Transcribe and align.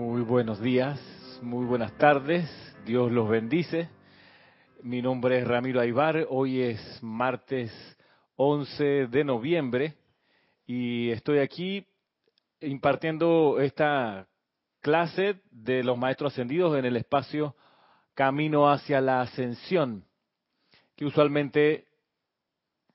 Muy 0.00 0.22
buenos 0.22 0.62
días, 0.62 0.98
muy 1.42 1.66
buenas 1.66 1.92
tardes, 1.98 2.48
Dios 2.86 3.12
los 3.12 3.28
bendice. 3.28 3.90
Mi 4.82 5.02
nombre 5.02 5.38
es 5.38 5.46
Ramiro 5.46 5.78
Aybar, 5.78 6.26
hoy 6.30 6.62
es 6.62 7.02
martes 7.02 7.70
11 8.36 9.08
de 9.08 9.24
noviembre 9.24 9.98
y 10.66 11.10
estoy 11.10 11.40
aquí 11.40 11.86
impartiendo 12.62 13.60
esta 13.60 14.26
clase 14.80 15.42
de 15.50 15.84
los 15.84 15.98
maestros 15.98 16.32
ascendidos 16.32 16.78
en 16.78 16.86
el 16.86 16.96
espacio 16.96 17.54
Camino 18.14 18.70
hacia 18.70 19.02
la 19.02 19.20
Ascensión, 19.20 20.06
que 20.96 21.04
usualmente 21.04 21.84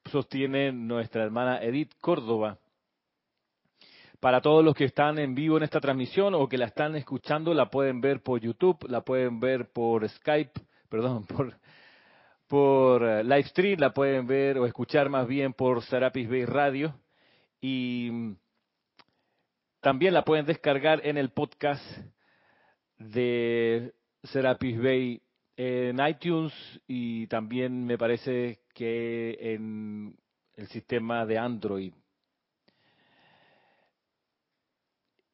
sostiene 0.06 0.72
nuestra 0.72 1.22
hermana 1.24 1.62
Edith 1.62 1.94
Córdoba. 2.02 2.58
Para 4.26 4.42
todos 4.42 4.66
los 4.66 4.74
que 4.74 4.86
están 4.86 5.20
en 5.20 5.36
vivo 5.36 5.58
en 5.58 5.62
esta 5.62 5.80
transmisión 5.80 6.34
o 6.34 6.50
que 6.50 6.58
la 6.58 6.66
están 6.66 6.96
escuchando, 6.96 7.54
la 7.54 7.70
pueden 7.70 8.02
ver 8.02 8.24
por 8.24 8.42
YouTube, 8.42 8.84
la 8.90 9.02
pueden 9.02 9.40
ver 9.40 9.72
por 9.72 10.10
Skype, 10.10 10.62
perdón, 10.90 11.26
por, 11.28 11.54
por 12.48 13.04
eh, 13.04 13.24
Livestream, 13.24 13.80
la 13.80 13.94
pueden 13.94 14.26
ver 14.26 14.58
o 14.58 14.66
escuchar 14.66 15.10
más 15.10 15.28
bien 15.28 15.54
por 15.54 15.84
Serapis 15.84 16.28
Bay 16.28 16.44
Radio. 16.44 16.96
Y 17.62 18.10
mm, 18.12 18.36
también 19.80 20.16
la 20.16 20.24
pueden 20.26 20.48
descargar 20.48 21.06
en 21.06 21.18
el 21.18 21.30
podcast 21.30 21.86
de 22.98 23.94
Serapis 24.24 24.82
Bay 24.82 25.22
en 25.56 26.00
iTunes 26.00 26.52
y 26.88 27.28
también 27.28 27.86
me 27.86 28.00
parece 28.00 28.62
que 28.74 29.38
en 29.40 30.18
el 30.56 30.68
sistema 30.70 31.28
de 31.28 31.38
Android. 31.38 31.94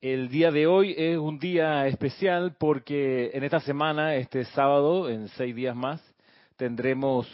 El 0.01 0.29
día 0.29 0.49
de 0.49 0.65
hoy 0.65 0.95
es 0.97 1.15
un 1.15 1.37
día 1.37 1.85
especial 1.85 2.55
porque 2.57 3.29
en 3.35 3.43
esta 3.43 3.59
semana, 3.59 4.15
este 4.15 4.45
sábado, 4.45 5.07
en 5.07 5.27
seis 5.27 5.55
días 5.55 5.75
más, 5.75 6.01
tendremos 6.55 7.27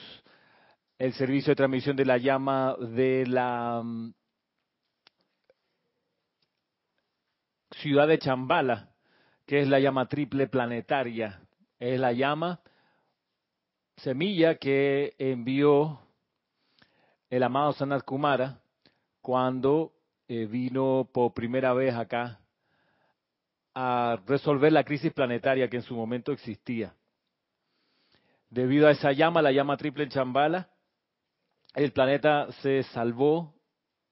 el 0.97 1.13
servicio 1.13 1.51
de 1.51 1.55
transmisión 1.55 1.95
de 1.95 2.03
la 2.03 2.17
llama 2.17 2.75
de 2.77 3.25
la 3.25 3.81
mm, 3.81 4.13
ciudad 7.71 8.05
de 8.05 8.19
Chambala, 8.19 8.89
que 9.45 9.61
es 9.61 9.69
la 9.69 9.79
llama 9.79 10.09
triple 10.09 10.47
planetaria. 10.47 11.39
Es 11.79 11.97
la 11.97 12.11
llama 12.11 12.59
semilla 13.95 14.55
que 14.55 15.15
envió 15.17 16.01
el 17.29 17.43
amado 17.43 17.71
Sanat 17.71 18.03
Kumara 18.03 18.59
cuando 19.21 19.93
eh, 20.27 20.45
vino 20.47 21.09
por 21.13 21.33
primera 21.33 21.71
vez 21.71 21.95
acá 21.95 22.41
a 23.79 24.19
resolver 24.25 24.73
la 24.73 24.83
crisis 24.83 25.13
planetaria 25.13 25.69
que 25.69 25.77
en 25.77 25.83
su 25.83 25.95
momento 25.95 26.31
existía. 26.31 26.95
Debido 28.49 28.87
a 28.87 28.91
esa 28.91 29.11
llama, 29.11 29.43
la 29.43 29.51
llama 29.51 29.77
triple 29.77 30.05
en 30.05 30.09
Chambala, 30.09 30.69
el 31.75 31.91
planeta 31.91 32.51
se 32.63 32.81
salvó 32.81 33.53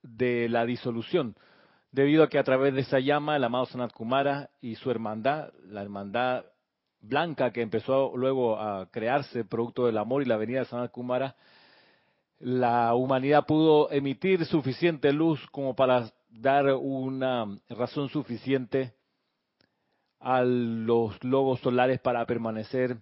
de 0.04 0.48
la 0.48 0.64
disolución, 0.64 1.34
debido 1.90 2.22
a 2.22 2.28
que 2.28 2.38
a 2.38 2.44
través 2.44 2.74
de 2.74 2.82
esa 2.82 3.00
llama, 3.00 3.34
el 3.34 3.42
amado 3.42 3.66
Sanat 3.66 3.92
Kumara 3.92 4.50
y 4.60 4.76
su 4.76 4.88
hermandad, 4.88 5.52
la 5.64 5.82
hermandad 5.82 6.44
blanca 7.00 7.50
que 7.50 7.62
empezó 7.62 8.16
luego 8.16 8.60
a 8.60 8.88
crearse 8.92 9.44
producto 9.44 9.86
del 9.86 9.98
amor 9.98 10.22
y 10.22 10.26
la 10.26 10.36
venida 10.36 10.60
de 10.60 10.66
Sanat 10.66 10.92
Kumara, 10.92 11.34
la 12.38 12.94
humanidad 12.94 13.46
pudo 13.46 13.90
emitir 13.90 14.44
suficiente 14.44 15.12
luz 15.12 15.44
como 15.50 15.74
para 15.74 16.12
dar 16.28 16.72
una 16.74 17.46
razón 17.68 18.08
suficiente 18.10 18.95
a 20.20 20.42
los 20.42 21.22
lobos 21.22 21.60
solares 21.60 22.00
para 22.00 22.24
permanecer 22.26 22.98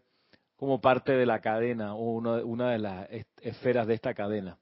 como 0.56 0.80
parte 0.80 1.12
de 1.12 1.26
la 1.26 1.40
cadena 1.40 1.94
o 1.94 2.12
una, 2.12 2.70
de 2.70 2.78
las 2.78 3.08
esferas 3.40 3.86
de 3.86 3.94
esta 3.94 4.14
cadena. 4.14 4.58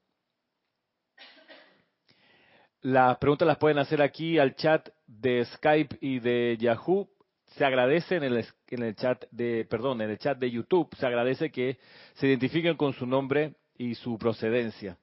Las 2.81 3.17
preguntas 3.17 3.47
las 3.47 3.57
pueden 3.57 3.77
hacer 3.77 4.01
aquí 4.01 4.37
al 4.39 4.55
chat 4.55 4.89
de 5.07 5.45
Skype 5.45 5.97
y 6.01 6.19
de 6.19 6.57
Yahoo. 6.59 7.09
Se 7.55 7.63
agradece 7.63 8.15
en 8.17 8.23
el, 8.23 8.45
en 8.67 8.83
el 8.83 8.95
chat 8.95 9.23
de, 9.31 9.65
perdón, 9.69 10.01
en 10.01 10.09
el 10.09 10.17
chat 10.17 10.37
de 10.37 10.51
YouTube, 10.51 10.93
se 10.97 11.05
agradece 11.05 11.51
que 11.51 11.77
se 12.15 12.27
identifiquen 12.27 12.75
con 12.75 12.93
su 12.93 13.05
nombre 13.05 13.55
y 13.77 13.95
su 13.95 14.17
procedencia. 14.17 14.97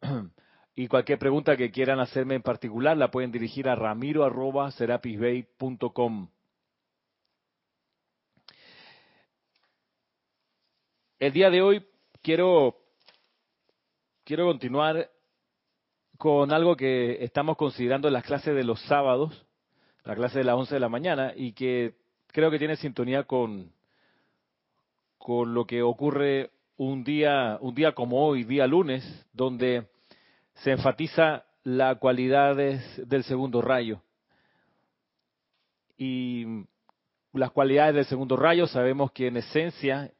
Y 0.74 0.88
cualquier 0.88 1.18
pregunta 1.18 1.56
que 1.56 1.70
quieran 1.70 2.00
hacerme 2.00 2.34
en 2.36 2.42
particular 2.42 2.96
la 2.96 3.10
pueden 3.10 3.32
dirigir 3.32 3.68
a 3.68 3.74
ramiro.serapisbay.com. 3.74 6.28
El 11.18 11.32
día 11.32 11.50
de 11.50 11.60
hoy 11.60 11.84
quiero, 12.22 12.76
quiero 14.24 14.46
continuar 14.46 15.10
con 16.16 16.52
algo 16.52 16.76
que 16.76 17.24
estamos 17.24 17.56
considerando 17.56 18.06
en 18.08 18.14
las 18.14 18.24
clases 18.24 18.54
de 18.54 18.64
los 18.64 18.80
sábados, 18.82 19.44
la 20.04 20.14
clase 20.14 20.38
de 20.38 20.44
las 20.44 20.54
11 20.54 20.74
de 20.74 20.80
la 20.80 20.88
mañana, 20.88 21.32
y 21.36 21.52
que 21.52 21.96
creo 22.28 22.50
que 22.50 22.58
tiene 22.58 22.76
sintonía 22.76 23.24
con, 23.24 23.70
con 25.18 25.52
lo 25.52 25.66
que 25.66 25.82
ocurre 25.82 26.52
un 26.76 27.04
día, 27.04 27.58
un 27.60 27.74
día 27.74 27.92
como 27.92 28.26
hoy, 28.26 28.44
día 28.44 28.66
lunes, 28.66 29.04
donde 29.32 29.90
se 30.62 30.72
enfatiza 30.72 31.44
las 31.62 31.98
cualidades 31.98 32.82
del 33.08 33.24
segundo 33.24 33.62
rayo. 33.62 34.02
Y 35.96 36.44
las 37.32 37.50
cualidades 37.50 37.94
del 37.94 38.04
segundo 38.06 38.36
rayo 38.36 38.66
sabemos 38.66 39.12
que 39.12 39.28
en 39.28 39.36
esencia 39.36 40.12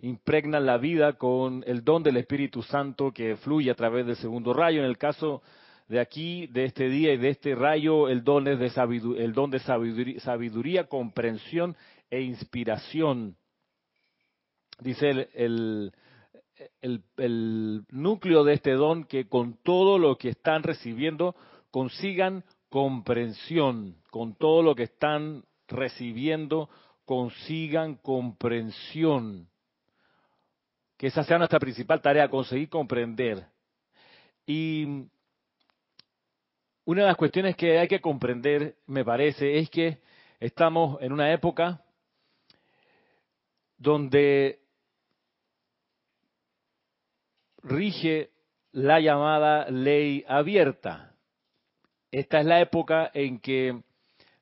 impregnan 0.00 0.66
la 0.66 0.78
vida 0.78 1.14
con 1.14 1.62
el 1.66 1.84
don 1.84 2.02
del 2.02 2.16
Espíritu 2.16 2.62
Santo 2.62 3.12
que 3.12 3.36
fluye 3.36 3.70
a 3.70 3.74
través 3.74 4.06
del 4.06 4.16
segundo 4.16 4.52
rayo. 4.52 4.80
En 4.80 4.86
el 4.86 4.98
caso 4.98 5.42
de 5.88 6.00
aquí, 6.00 6.46
de 6.48 6.64
este 6.64 6.88
día 6.88 7.12
y 7.12 7.18
de 7.18 7.28
este 7.28 7.54
rayo, 7.54 8.08
el 8.08 8.24
don 8.24 8.48
es 8.48 8.58
de 8.58 8.70
sabiduría, 8.70 9.24
el 9.24 9.32
don 9.32 9.50
de 9.50 9.58
sabiduría, 9.58 10.84
comprensión 10.84 11.76
e 12.10 12.20
inspiración. 12.22 13.36
Dice 14.80 15.28
el, 15.34 15.92
núcleo 17.90 18.44
de 18.44 18.54
este 18.54 18.72
don 18.72 19.04
que 19.04 19.28
con 19.28 19.58
todo 19.62 19.98
lo 19.98 20.16
que 20.16 20.30
están 20.30 20.62
recibiendo 20.62 21.34
consigan 21.70 22.44
comprensión, 22.68 23.96
con 24.10 24.34
todo 24.34 24.62
lo 24.62 24.74
que 24.74 24.84
están 24.84 25.44
recibiendo 25.68 26.68
consigan 27.04 27.96
comprensión. 27.96 29.48
Que 30.96 31.08
esa 31.08 31.24
sea 31.24 31.38
nuestra 31.38 31.58
principal 31.58 32.00
tarea, 32.00 32.28
conseguir 32.28 32.68
comprender. 32.68 33.46
Y 34.46 35.06
una 36.84 37.02
de 37.02 37.08
las 37.08 37.16
cuestiones 37.16 37.56
que 37.56 37.78
hay 37.78 37.88
que 37.88 38.00
comprender, 38.00 38.76
me 38.86 39.04
parece, 39.04 39.58
es 39.58 39.68
que 39.70 39.98
estamos 40.40 41.00
en 41.00 41.12
una 41.12 41.32
época 41.32 41.82
donde 43.76 44.61
rige 47.62 48.30
la 48.72 49.00
llamada 49.00 49.68
ley 49.70 50.24
abierta. 50.28 51.14
Esta 52.10 52.40
es 52.40 52.46
la 52.46 52.60
época 52.60 53.10
en 53.14 53.38
que 53.38 53.82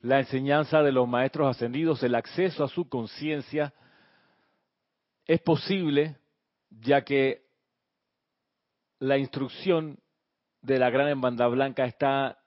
la 0.00 0.20
enseñanza 0.20 0.82
de 0.82 0.92
los 0.92 1.06
maestros 1.06 1.56
ascendidos, 1.56 2.02
el 2.02 2.14
acceso 2.14 2.64
a 2.64 2.68
su 2.68 2.88
conciencia, 2.88 3.72
es 5.26 5.40
posible 5.40 6.16
ya 6.70 7.02
que 7.02 7.42
la 8.98 9.18
instrucción 9.18 9.98
de 10.62 10.78
la 10.78 10.90
gran 10.90 11.08
embanda 11.08 11.46
blanca 11.46 11.84
está 11.84 12.38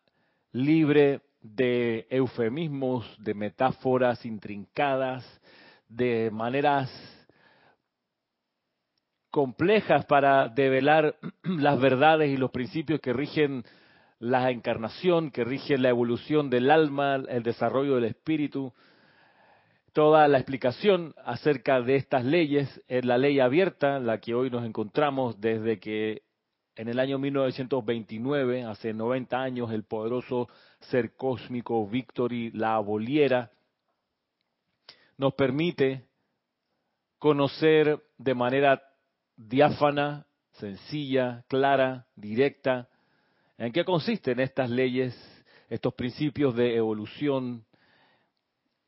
libre 0.52 1.22
de 1.42 2.08
eufemismos, 2.10 3.06
de 3.22 3.34
metáforas 3.34 4.26
intrincadas, 4.26 5.26
de 5.88 6.30
maneras 6.32 6.90
complejas 9.34 10.06
para 10.06 10.48
develar 10.48 11.16
las 11.44 11.82
verdades 11.82 12.30
y 12.30 12.38
los 12.38 12.52
principios 12.52 13.02
que 13.02 13.14
rigen 13.14 13.66
la 14.20 14.52
encarnación, 14.52 15.32
que 15.32 15.44
rigen 15.44 15.82
la 15.82 15.90
evolución 15.90 16.52
del 16.52 16.70
alma, 16.70 17.16
el 17.16 17.42
desarrollo 17.42 17.96
del 17.96 18.06
espíritu. 18.06 18.72
Toda 19.92 20.28
la 20.28 20.38
explicación 20.38 21.16
acerca 21.26 21.82
de 21.82 21.96
estas 21.96 22.24
leyes 22.24 22.80
es 22.88 23.06
la 23.06 23.18
ley 23.18 23.40
abierta, 23.40 23.98
la 23.98 24.20
que 24.20 24.36
hoy 24.36 24.52
nos 24.52 24.66
encontramos 24.66 25.42
desde 25.42 25.80
que 25.80 26.22
en 26.76 26.88
el 26.88 27.00
año 27.00 27.18
1929, 27.18 28.66
hace 28.66 28.94
90 28.94 29.42
años, 29.42 29.72
el 29.72 29.84
poderoso 29.84 30.48
ser 30.92 31.16
cósmico 31.16 31.88
Victory 31.88 32.52
la 32.52 32.76
aboliera, 32.76 33.50
nos 35.18 35.34
permite 35.34 36.06
conocer 37.18 38.00
de 38.20 38.36
manera 38.36 38.93
diáfana, 39.48 40.26
sencilla, 40.54 41.44
clara, 41.48 42.08
directa. 42.16 42.90
¿En 43.58 43.72
qué 43.72 43.86
consisten 43.86 44.40
estas 44.40 44.70
leyes, 44.70 45.16
estos 45.70 45.94
principios 45.94 46.56
de 46.56 46.76
evolución 46.76 47.66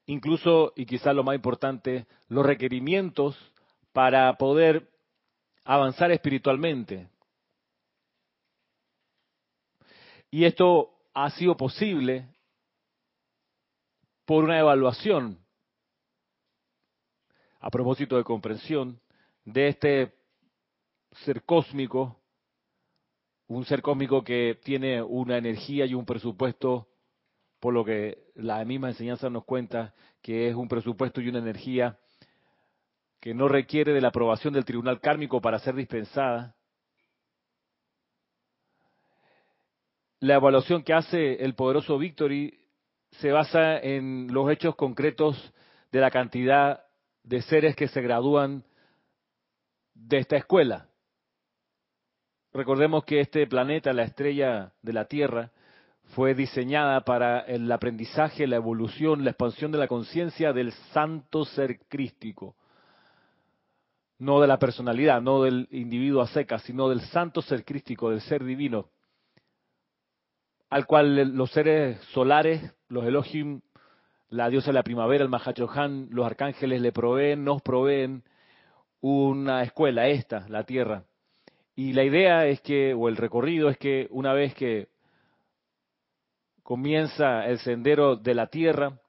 incluso, 0.06 0.74
y 0.76 0.86
quizás 0.86 1.16
lo 1.16 1.24
más 1.24 1.36
importante, 1.36 2.06
los 2.28 2.46
requerimientos 2.46 3.38
para 3.92 4.34
poder 4.38 4.90
avanzar 5.64 6.12
espiritualmente. 6.12 7.10
Y 10.30 10.46
esto 10.46 10.92
ha 11.14 11.30
sido 11.32 11.56
posible 11.56 12.28
por 14.26 14.44
una 14.44 14.60
evaluación, 14.60 15.40
a 17.60 17.70
propósito 17.70 18.18
de 18.18 18.24
comprensión, 18.24 19.00
de 19.44 19.70
este 19.70 20.15
ser 21.24 21.44
cósmico, 21.44 22.20
un 23.48 23.66
ser 23.66 23.82
cósmico 23.82 24.24
que 24.24 24.60
tiene 24.64 25.02
una 25.02 25.38
energía 25.38 25.86
y 25.86 25.94
un 25.94 26.06
presupuesto, 26.06 26.88
por 27.60 27.74
lo 27.74 27.86
que 27.86 28.26
la 28.36 28.64
misma 28.66 28.90
enseñanza 28.90 29.30
nos 29.30 29.46
cuenta, 29.46 29.94
que 30.22 30.50
es 30.50 30.56
un 30.56 30.68
presupuesto 30.68 31.22
y 31.22 31.30
una 31.30 31.40
energía 31.40 31.98
que 33.20 33.34
no 33.34 33.48
requiere 33.48 33.94
de 33.94 34.02
la 34.02 34.10
aprobación 34.10 34.54
del 34.54 34.66
tribunal 34.66 35.00
kármico 35.00 35.42
para 35.42 35.60
ser 35.60 35.76
dispensada. 35.76 36.56
La 40.20 40.36
evaluación 40.36 40.84
que 40.84 40.94
hace 40.94 41.44
el 41.44 41.56
poderoso 41.56 41.98
Victory 41.98 42.60
se 43.12 43.32
basa 43.32 43.78
en 43.78 44.28
los 44.32 44.50
hechos 44.52 44.76
concretos 44.76 45.54
de 45.92 46.00
la 46.00 46.12
cantidad 46.12 46.84
de 47.24 47.42
seres 47.42 47.76
que 47.76 47.88
se 47.88 48.02
gradúan 48.02 48.64
de 49.94 50.18
esta 50.18 50.38
escuela. 50.38 50.88
Recordemos 52.56 53.04
que 53.04 53.20
este 53.20 53.46
planeta, 53.48 53.92
la 53.92 54.04
estrella 54.04 54.72
de 54.82 54.94
la 54.94 55.04
Tierra, 55.10 55.52
fue 56.16 56.34
diseñada 56.34 57.02
para 57.02 57.42
el 57.42 57.70
aprendizaje, 57.70 58.48
la 58.48 58.56
evolución, 58.56 59.26
la 59.26 59.32
expansión 59.32 59.74
de 59.74 59.78
la 59.78 59.90
conciencia 59.90 60.54
del 60.54 60.72
santo 60.94 61.44
ser 61.44 61.80
crístico. 61.90 62.56
No 64.20 64.40
de 64.40 64.48
la 64.48 64.58
personalidad, 64.58 65.22
no 65.22 65.44
del 65.44 65.68
individuo 65.70 66.22
a 66.22 66.28
seca, 66.28 66.60
sino 66.60 66.88
del 66.88 67.02
santo 67.02 67.42
ser 67.42 67.66
crístico, 67.66 68.10
del 68.10 68.22
ser 68.22 68.46
divino, 68.46 68.88
al 70.70 70.86
cual 70.86 71.36
los 71.36 71.52
seres 71.52 72.00
solares, 72.14 72.74
los 72.88 73.04
Elohim, 73.04 73.60
la 74.30 74.48
diosa 74.48 74.68
de 74.68 74.76
la 74.76 74.84
primavera, 74.84 75.26
el 75.26 75.30
Mahachohan, 75.30 76.08
los 76.10 76.26
arcángeles 76.26 76.80
le 76.80 76.94
proveen, 76.94 77.44
nos 77.44 77.62
proveen 77.62 78.24
una 79.02 79.62
escuela, 79.64 80.08
esta, 80.08 80.48
la 80.48 80.64
Tierra. 80.64 81.04
Y 81.76 81.92
la 81.92 82.04
idea 82.04 82.48
es 82.48 82.62
que, 82.62 82.94
o 82.94 83.10
el 83.10 83.18
recorrido 83.18 83.70
es 83.70 83.78
que 83.78 84.08
una 84.12 84.34
vez 84.34 84.54
que 84.56 84.88
comienza 86.64 87.46
el 87.46 87.60
sendero 87.60 88.16
de 88.16 88.34
la 88.34 88.48
Tierra, 88.48 89.00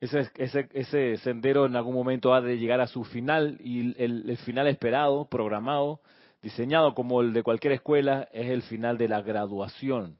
ese, 0.00 0.30
ese, 0.36 0.68
ese 0.72 1.16
sendero 1.18 1.66
en 1.66 1.76
algún 1.76 1.94
momento 1.94 2.34
ha 2.34 2.40
de 2.40 2.58
llegar 2.58 2.80
a 2.80 2.86
su 2.86 3.04
final 3.04 3.56
y 3.60 3.94
el, 4.02 4.36
final 4.38 4.66
esperado, 4.66 5.28
programado, 5.28 6.00
diseñado 6.42 6.94
como 6.94 7.20
el 7.20 7.32
de 7.32 7.42
cualquier 7.42 7.74
escuela, 7.74 8.28
es 8.32 8.50
el 8.50 8.62
final 8.62 8.98
de 8.98 9.08
la 9.08 9.20
graduación. 9.22 10.18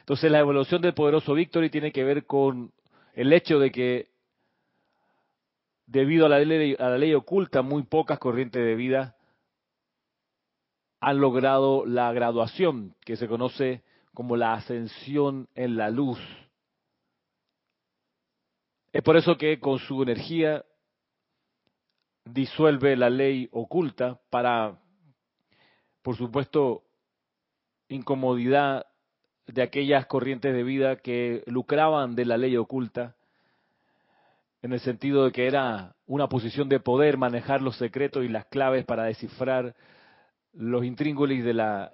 Entonces 0.00 0.30
la 0.30 0.38
evolución 0.38 0.80
del 0.80 0.94
poderoso 0.94 1.34
Victory 1.34 1.68
tiene 1.68 1.92
que 1.92 2.04
ver 2.04 2.24
con 2.24 2.72
el 3.14 3.32
hecho 3.32 3.58
de 3.58 3.70
que 3.70 4.08
debido 5.86 6.24
a 6.24 6.28
la, 6.30 6.38
ley, 6.38 6.74
a 6.78 6.88
la 6.88 6.98
ley 6.98 7.12
oculta, 7.14 7.60
muy 7.60 7.82
pocas 7.82 8.18
corrientes 8.18 8.64
de 8.64 8.74
vida 8.76 9.17
han 11.00 11.20
logrado 11.20 11.86
la 11.86 12.12
graduación, 12.12 12.94
que 13.04 13.16
se 13.16 13.28
conoce 13.28 13.82
como 14.14 14.36
la 14.36 14.54
ascensión 14.54 15.48
en 15.54 15.76
la 15.76 15.90
luz. 15.90 16.18
Es 18.92 19.02
por 19.02 19.16
eso 19.16 19.36
que 19.36 19.60
con 19.60 19.78
su 19.78 20.02
energía 20.02 20.64
disuelve 22.24 22.96
la 22.96 23.10
ley 23.10 23.48
oculta 23.52 24.18
para, 24.30 24.78
por 26.02 26.16
supuesto, 26.16 26.82
incomodidad 27.88 28.86
de 29.46 29.62
aquellas 29.62 30.06
corrientes 30.06 30.52
de 30.52 30.62
vida 30.62 30.96
que 30.96 31.42
lucraban 31.46 32.14
de 32.14 32.24
la 32.24 32.36
ley 32.36 32.56
oculta, 32.56 33.16
en 34.62 34.72
el 34.72 34.80
sentido 34.80 35.24
de 35.24 35.32
que 35.32 35.46
era 35.46 35.94
una 36.06 36.28
posición 36.28 36.68
de 36.68 36.80
poder 36.80 37.16
manejar 37.16 37.62
los 37.62 37.76
secretos 37.76 38.24
y 38.24 38.28
las 38.28 38.46
claves 38.46 38.84
para 38.84 39.04
descifrar 39.04 39.74
los 40.52 40.84
intríngulis 40.84 41.44
de 41.44 41.54
la 41.54 41.92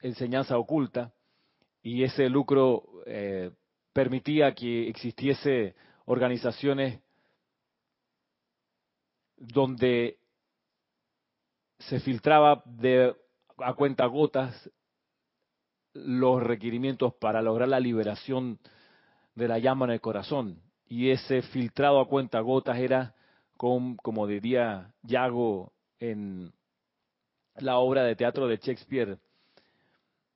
enseñanza 0.00 0.58
oculta, 0.58 1.12
y 1.82 2.02
ese 2.02 2.28
lucro 2.28 2.84
eh, 3.06 3.52
permitía 3.92 4.54
que 4.54 4.88
existiese 4.88 5.74
organizaciones 6.04 7.00
donde 9.36 10.18
se 11.78 12.00
filtraba 12.00 12.62
de 12.64 13.14
a 13.58 13.74
cuenta 13.74 14.06
gotas 14.06 14.70
los 15.94 16.42
requerimientos 16.42 17.14
para 17.14 17.40
lograr 17.40 17.68
la 17.68 17.80
liberación 17.80 18.58
de 19.34 19.48
la 19.48 19.58
llama 19.58 19.86
en 19.86 19.92
el 19.92 20.00
corazón. 20.00 20.60
Y 20.88 21.10
ese 21.10 21.42
filtrado 21.42 22.00
a 22.00 22.08
cuenta 22.08 22.40
gotas 22.40 22.78
era, 22.78 23.14
como 23.56 24.26
diría 24.26 24.92
Yago 25.02 25.72
en 26.00 26.52
la 27.56 27.78
obra 27.78 28.04
de 28.04 28.16
teatro 28.16 28.46
de 28.46 28.56
Shakespeare, 28.56 29.18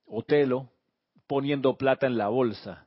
Otelo, 0.07 0.69
poniendo 1.27 1.77
plata 1.77 2.07
en 2.07 2.19
la 2.19 2.29
bolsa. 2.29 2.87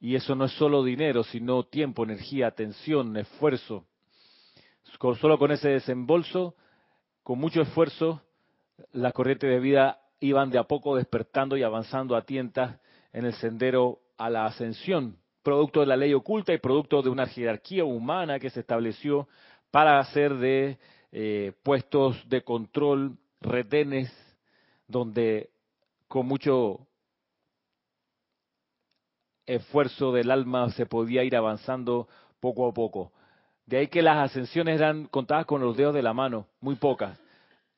Y 0.00 0.14
eso 0.14 0.34
no 0.34 0.46
es 0.46 0.52
solo 0.52 0.82
dinero, 0.82 1.22
sino 1.24 1.64
tiempo, 1.64 2.04
energía, 2.04 2.46
atención, 2.46 3.16
esfuerzo. 3.16 3.84
solo 5.20 5.38
con 5.38 5.52
ese 5.52 5.68
desembolso, 5.68 6.54
con 7.22 7.38
mucho 7.38 7.60
esfuerzo, 7.60 8.22
la 8.92 9.12
corriente 9.12 9.46
de 9.46 9.60
vida 9.60 10.00
iban 10.20 10.50
de 10.50 10.58
a 10.58 10.64
poco 10.64 10.96
despertando 10.96 11.56
y 11.56 11.62
avanzando 11.62 12.16
a 12.16 12.22
tientas 12.22 12.78
en 13.12 13.26
el 13.26 13.34
sendero 13.34 14.00
a 14.16 14.30
la 14.30 14.46
ascensión, 14.46 15.18
producto 15.42 15.80
de 15.80 15.86
la 15.86 15.96
ley 15.96 16.14
oculta 16.14 16.52
y 16.52 16.58
producto 16.58 17.02
de 17.02 17.10
una 17.10 17.26
jerarquía 17.26 17.84
humana 17.84 18.38
que 18.38 18.50
se 18.50 18.60
estableció 18.60 19.28
para 19.70 19.98
hacer 19.98 20.34
de 20.36 20.78
eh, 21.12 21.52
puestos 21.62 22.16
de 22.28 22.42
control, 22.42 23.16
retenes, 23.40 24.12
donde 24.86 25.50
con 26.08 26.26
mucho 26.26 26.86
esfuerzo 29.46 30.12
del 30.12 30.30
alma 30.30 30.70
se 30.70 30.86
podía 30.86 31.24
ir 31.24 31.36
avanzando 31.36 32.08
poco 32.40 32.68
a 32.68 32.72
poco. 32.72 33.12
De 33.66 33.78
ahí 33.78 33.86
que 33.88 34.02
las 34.02 34.18
ascensiones 34.18 34.80
eran 34.80 35.06
contadas 35.06 35.46
con 35.46 35.60
los 35.60 35.76
dedos 35.76 35.94
de 35.94 36.02
la 36.02 36.12
mano, 36.12 36.46
muy 36.60 36.74
pocas. 36.76 37.18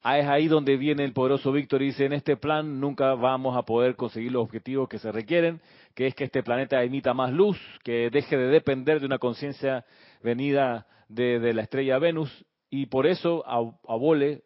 Ah, 0.05 0.19
es 0.19 0.27
ahí 0.27 0.49
donde 0.49 0.77
viene 0.77 1.05
el 1.05 1.13
poderoso 1.13 1.53
Víctor 1.53 1.81
y 1.81 1.87
dice, 1.87 2.07
en 2.07 2.13
este 2.13 2.37
plan 2.37 2.81
nunca 2.81 3.15
vamos 3.15 3.57
a 3.57 3.63
poder 3.63 3.95
conseguir 3.95 4.33
los 4.33 4.43
objetivos 4.43 4.89
que 4.89 4.99
se 4.99 5.13
requieren, 5.13 5.61
que 5.95 6.09
es 6.09 6.15
que 6.15 6.25
este 6.25 6.43
planeta 6.43 6.83
emita 6.83 7.15
más 7.15 7.33
luz, 7.33 7.57
que 7.85 8.11
deje 8.11 8.37
de 8.37 8.49
depender 8.49 8.99
de 8.99 9.07
una 9.07 9.19
conciencia 9.19 9.85
venida 10.23 10.87
de, 11.09 11.53
la 11.53 11.63
estrella 11.63 11.99
Venus, 11.99 12.45
y 12.75 12.87
por 12.87 13.07
eso 13.07 13.45
abole, 13.87 14.45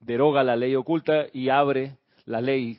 deroga 0.00 0.42
la 0.42 0.56
ley 0.56 0.74
oculta 0.74 1.26
y 1.30 1.50
abre 1.50 1.98
la 2.24 2.40
ley, 2.40 2.78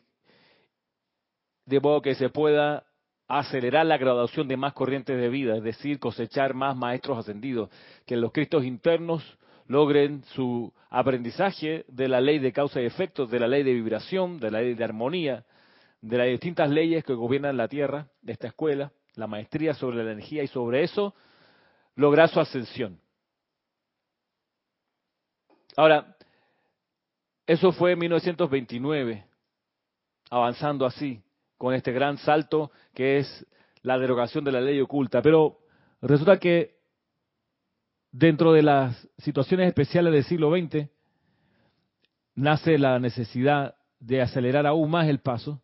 de 1.67 1.79
modo 1.79 2.01
que 2.01 2.15
se 2.15 2.29
pueda 2.29 2.83
acelerar 3.27 3.85
la 3.85 3.99
graduación 3.99 4.47
de 4.47 4.57
más 4.57 4.73
corrientes 4.73 5.21
de 5.21 5.29
vida, 5.29 5.55
es 5.55 5.61
decir, 5.61 5.99
cosechar 5.99 6.55
más 6.55 6.75
maestros 6.75 7.19
ascendidos, 7.19 7.69
que 8.07 8.17
los 8.17 8.31
cristos 8.31 8.65
internos 8.65 9.37
logren 9.67 10.23
su 10.33 10.73
aprendizaje 10.89 11.85
de 11.87 12.07
la 12.07 12.19
ley 12.19 12.39
de 12.39 12.51
causa 12.51 12.81
y 12.81 12.85
efecto, 12.85 13.27
de 13.27 13.39
la 13.39 13.47
ley 13.47 13.61
de 13.61 13.73
vibración, 13.75 14.39
de 14.39 14.49
la 14.49 14.61
ley 14.61 14.73
de 14.73 14.83
armonía, 14.83 15.45
de 16.01 16.17
las 16.17 16.27
distintas 16.27 16.71
leyes 16.71 17.03
que 17.03 17.13
gobiernan 17.13 17.55
la 17.55 17.67
Tierra, 17.67 18.07
de 18.23 18.33
esta 18.33 18.47
escuela, 18.47 18.91
la 19.13 19.27
maestría 19.27 19.75
sobre 19.75 20.03
la 20.03 20.13
energía 20.13 20.41
y 20.41 20.47
sobre 20.47 20.81
eso 20.81 21.13
lograr 21.93 22.29
su 22.29 22.39
ascensión. 22.39 22.99
Ahora, 25.79 26.13
eso 27.47 27.71
fue 27.71 27.93
en 27.93 27.99
1929, 27.99 29.25
avanzando 30.29 30.85
así, 30.85 31.23
con 31.57 31.73
este 31.73 31.93
gran 31.93 32.17
salto 32.17 32.69
que 32.93 33.19
es 33.19 33.47
la 33.81 33.97
derogación 33.97 34.43
de 34.43 34.51
la 34.51 34.59
ley 34.59 34.81
oculta. 34.81 35.21
Pero 35.21 35.59
resulta 36.01 36.37
que 36.37 36.75
dentro 38.11 38.51
de 38.51 38.61
las 38.61 39.07
situaciones 39.19 39.69
especiales 39.69 40.11
del 40.11 40.25
siglo 40.25 40.51
XX, 40.51 40.89
nace 42.35 42.77
la 42.77 42.99
necesidad 42.99 43.77
de 44.01 44.21
acelerar 44.21 44.67
aún 44.67 44.91
más 44.91 45.07
el 45.07 45.21
paso, 45.21 45.61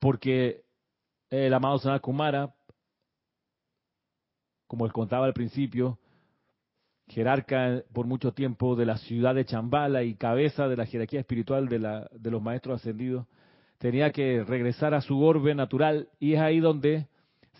porque 0.00 0.64
el 1.30 1.54
amado 1.54 1.78
Sanat 1.78 2.02
Kumara, 2.02 2.52
como 4.66 4.86
les 4.86 4.92
contaba 4.92 5.26
al 5.26 5.34
principio, 5.34 6.00
jerarca 7.08 7.82
por 7.92 8.06
mucho 8.06 8.32
tiempo 8.32 8.76
de 8.76 8.86
la 8.86 8.98
ciudad 8.98 9.34
de 9.34 9.44
Chambala 9.44 10.02
y 10.02 10.14
cabeza 10.14 10.68
de 10.68 10.76
la 10.76 10.86
jerarquía 10.86 11.20
espiritual 11.20 11.68
de, 11.68 11.78
la, 11.78 12.08
de 12.12 12.30
los 12.30 12.42
maestros 12.42 12.80
ascendidos, 12.80 13.26
tenía 13.78 14.10
que 14.12 14.44
regresar 14.44 14.94
a 14.94 15.00
su 15.00 15.20
orbe 15.22 15.54
natural 15.54 16.08
y 16.18 16.34
es 16.34 16.40
ahí 16.40 16.60
donde 16.60 17.06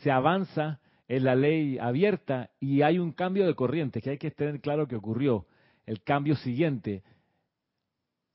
se 0.03 0.11
avanza 0.11 0.81
en 1.09 1.25
la 1.25 1.35
ley 1.35 1.79
abierta 1.79 2.51
y 2.61 2.83
hay 2.83 2.99
un 2.99 3.13
cambio 3.13 3.47
de 3.47 3.55
corriente 3.55 4.03
que 4.03 4.11
hay 4.11 4.19
que 4.19 4.31
tener 4.31 4.61
claro 4.61 4.87
que 4.87 4.97
ocurrió. 4.97 5.47
El 5.87 6.03
cambio 6.03 6.37
siguiente, 6.37 7.03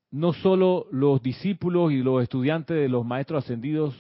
no 0.10 0.34
solo 0.34 0.88
los 0.92 1.22
discípulos 1.22 1.92
y 1.92 1.98
los 1.98 2.24
estudiantes 2.24 2.76
de 2.76 2.90
los 2.90 3.06
maestros 3.06 3.44
ascendidos 3.44 3.96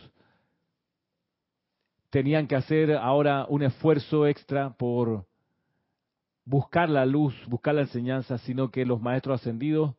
tenían 2.09 2.47
que 2.47 2.55
hacer 2.55 2.93
ahora 2.93 3.45
un 3.49 3.61
esfuerzo 3.61 4.25
extra 4.25 4.71
por 4.71 5.25
buscar 6.45 6.89
la 6.89 7.05
luz, 7.05 7.33
buscar 7.47 7.75
la 7.75 7.81
enseñanza, 7.81 8.37
sino 8.39 8.69
que 8.69 8.85
los 8.85 9.01
maestros 9.01 9.41
ascendidos 9.41 9.95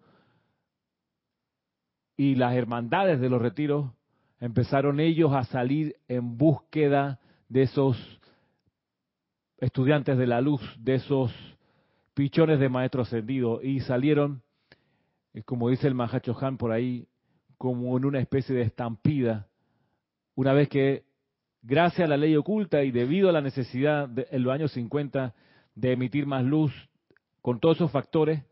y 2.17 2.35
las 2.35 2.55
hermandades 2.55 3.21
de 3.21 3.29
los 3.29 3.41
retiros 3.41 3.91
empezaron 4.41 5.01
ellos 5.01 5.33
a 5.33 5.45
salir 5.45 5.97
en 6.09 6.37
búsqueda 6.37 7.19
de 7.49 7.63
esos 7.63 8.21
estudiantes 9.59 10.19
de 10.19 10.27
la 10.27 10.41
luz, 10.41 10.61
de 10.79 10.97
esos 10.97 11.33
pichones 12.13 12.61
de 12.61 12.69
maestro 12.69 13.03
ascendido, 13.03 13.63
y 13.63 13.81
salieron, 13.81 14.43
eh, 15.33 15.43
como 15.43 15.71
dice 15.71 15.89
el 15.89 15.95
Mahacho 15.95 16.37
Han 16.41 16.59
por 16.59 16.73
ahí, 16.73 17.09
como 17.57 17.97
en 17.97 18.05
una 18.05 18.21
especie 18.21 18.55
de 18.55 18.63
estampida, 18.63 19.49
una 20.35 20.53
vez 20.53 20.69
que, 20.69 21.05
gracias 21.63 22.07
a 22.07 22.09
la 22.09 22.17
ley 22.17 22.37
oculta 22.37 22.83
y 22.83 22.91
debido 22.91 23.29
a 23.29 23.33
la 23.33 23.41
necesidad 23.41 24.09
de, 24.09 24.27
en 24.31 24.43
los 24.43 24.53
años 24.53 24.73
50 24.73 25.35
de 25.75 25.93
emitir 25.93 26.27
más 26.27 26.45
luz, 26.45 26.73
con 27.43 27.61
todos 27.61 27.77
esos 27.77 27.91
factores, 27.91 28.43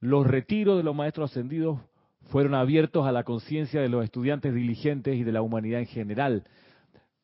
los 0.00 0.26
retiros 0.26 0.76
de 0.76 0.82
los 0.82 0.94
maestros 0.94 1.30
ascendidos 1.30 1.80
fueron 2.26 2.54
abiertos 2.54 3.06
a 3.06 3.12
la 3.12 3.24
conciencia 3.24 3.80
de 3.80 3.88
los 3.88 4.04
estudiantes 4.04 4.54
diligentes 4.54 5.16
y 5.16 5.24
de 5.24 5.32
la 5.32 5.42
humanidad 5.42 5.80
en 5.80 5.86
general, 5.86 6.44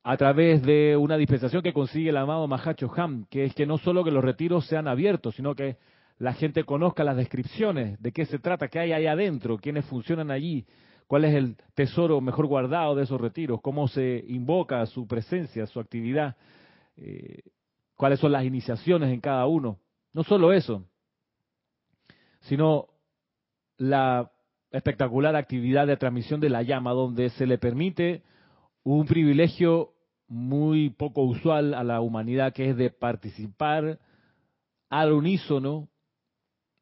a 0.05 0.17
través 0.17 0.63
de 0.63 0.97
una 0.97 1.17
dispensación 1.17 1.63
que 1.63 1.73
consigue 1.73 2.11
el 2.11 2.17
amado 2.17 2.49
Mahacho 2.49 2.91
Ham, 2.97 3.27
que 3.31 3.45
es 3.45 3.55
que 3.55 3.67
no 3.67 3.79
solo 3.79 4.05
que 4.05 4.11
los 4.11 4.25
retiros 4.25 4.67
sean 4.67 4.89
abiertos, 4.89 5.35
sino 5.37 5.55
que 5.55 5.77
la 6.19 6.35
gente 6.35 6.65
conozca 6.65 7.05
las 7.05 7.17
descripciones 7.17 8.01
de 8.01 8.13
qué 8.13 8.27
se 8.27 8.39
trata, 8.39 8.69
qué 8.69 8.79
hay 8.79 8.93
ahí 8.93 9.07
adentro, 9.07 9.59
quiénes 9.59 9.85
funcionan 9.87 10.31
allí, 10.31 10.65
cuál 11.07 11.25
es 11.25 11.35
el 11.35 11.57
tesoro 11.75 12.21
mejor 12.21 12.47
guardado 12.47 12.95
de 12.95 13.05
esos 13.05 13.21
retiros, 13.21 13.61
cómo 13.61 13.89
se 13.89 14.25
invoca 14.29 14.85
su 14.87 15.07
presencia, 15.07 15.67
su 15.67 15.81
actividad, 15.81 16.37
eh, 16.97 17.43
cuáles 18.03 18.19
son 18.19 18.33
las 18.33 18.45
iniciaciones 18.45 19.13
en 19.13 19.21
cada 19.21 19.47
uno. 19.47 19.79
No 20.13 20.25
solo 20.25 20.53
eso, 20.53 20.85
sino 22.41 22.89
la 23.77 24.33
espectacular 24.73 25.37
actividad 25.37 25.87
de 25.87 25.97
transmisión 25.97 26.41
de 26.41 26.51
la 26.51 26.63
llama, 26.63 26.91
donde 26.95 27.31
se 27.31 27.47
le 27.47 27.59
permite 27.59 28.25
un 28.83 29.07
privilegio 29.07 29.93
muy 30.27 30.91
poco 30.91 31.23
usual 31.23 31.75
a 31.75 31.85
la 31.85 32.01
humanidad, 32.01 32.53
que 32.53 32.71
es 32.71 32.77
de 32.77 32.91
participar 32.91 34.01
al 34.91 35.13
unísono, 35.13 35.89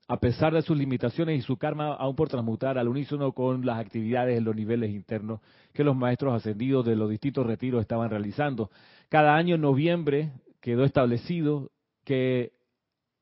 a 0.08 0.20
pesar 0.20 0.54
de 0.54 0.62
sus 0.62 0.78
limitaciones 0.78 1.38
y 1.38 1.42
su 1.42 1.58
karma 1.58 1.96
aún 1.96 2.16
por 2.16 2.30
transmutar 2.30 2.78
al 2.78 2.88
unísono 2.88 3.32
con 3.32 3.66
las 3.66 3.78
actividades 3.78 4.38
en 4.38 4.44
los 4.44 4.56
niveles 4.56 4.88
internos 4.88 5.40
que 5.74 5.84
los 5.84 5.94
maestros 5.94 6.32
ascendidos 6.32 6.86
de 6.86 6.96
los 6.96 7.10
distintos 7.10 7.44
retiros 7.44 7.82
estaban 7.82 8.08
realizando. 8.08 8.70
Cada 9.10 9.36
año 9.36 9.56
en 9.56 9.60
noviembre 9.60 10.32
quedó 10.60 10.84
establecido 10.84 11.70
que 12.04 12.52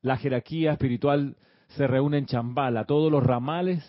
la 0.01 0.17
jerarquía 0.17 0.73
espiritual 0.73 1.37
se 1.69 1.87
reúne 1.87 2.17
en 2.17 2.25
Chambala, 2.25 2.85
todos 2.85 3.11
los 3.11 3.23
ramales 3.23 3.83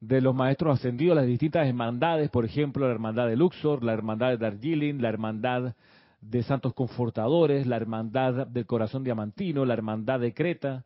de 0.00 0.20
los 0.20 0.34
maestros 0.34 0.78
ascendidos, 0.78 1.16
las 1.16 1.26
distintas 1.26 1.66
hermandades, 1.66 2.30
por 2.30 2.44
ejemplo, 2.44 2.86
la 2.86 2.92
hermandad 2.92 3.26
de 3.26 3.36
Luxor, 3.36 3.82
la 3.82 3.92
hermandad 3.92 4.28
de 4.28 4.38
Darjeeling, 4.38 5.00
la 5.00 5.08
hermandad 5.08 5.74
de 6.20 6.42
Santos 6.42 6.74
Confortadores, 6.74 7.66
la 7.66 7.76
hermandad 7.76 8.46
del 8.46 8.66
Corazón 8.66 9.02
Diamantino, 9.02 9.64
la 9.64 9.74
hermandad 9.74 10.20
de 10.20 10.34
Creta, 10.34 10.84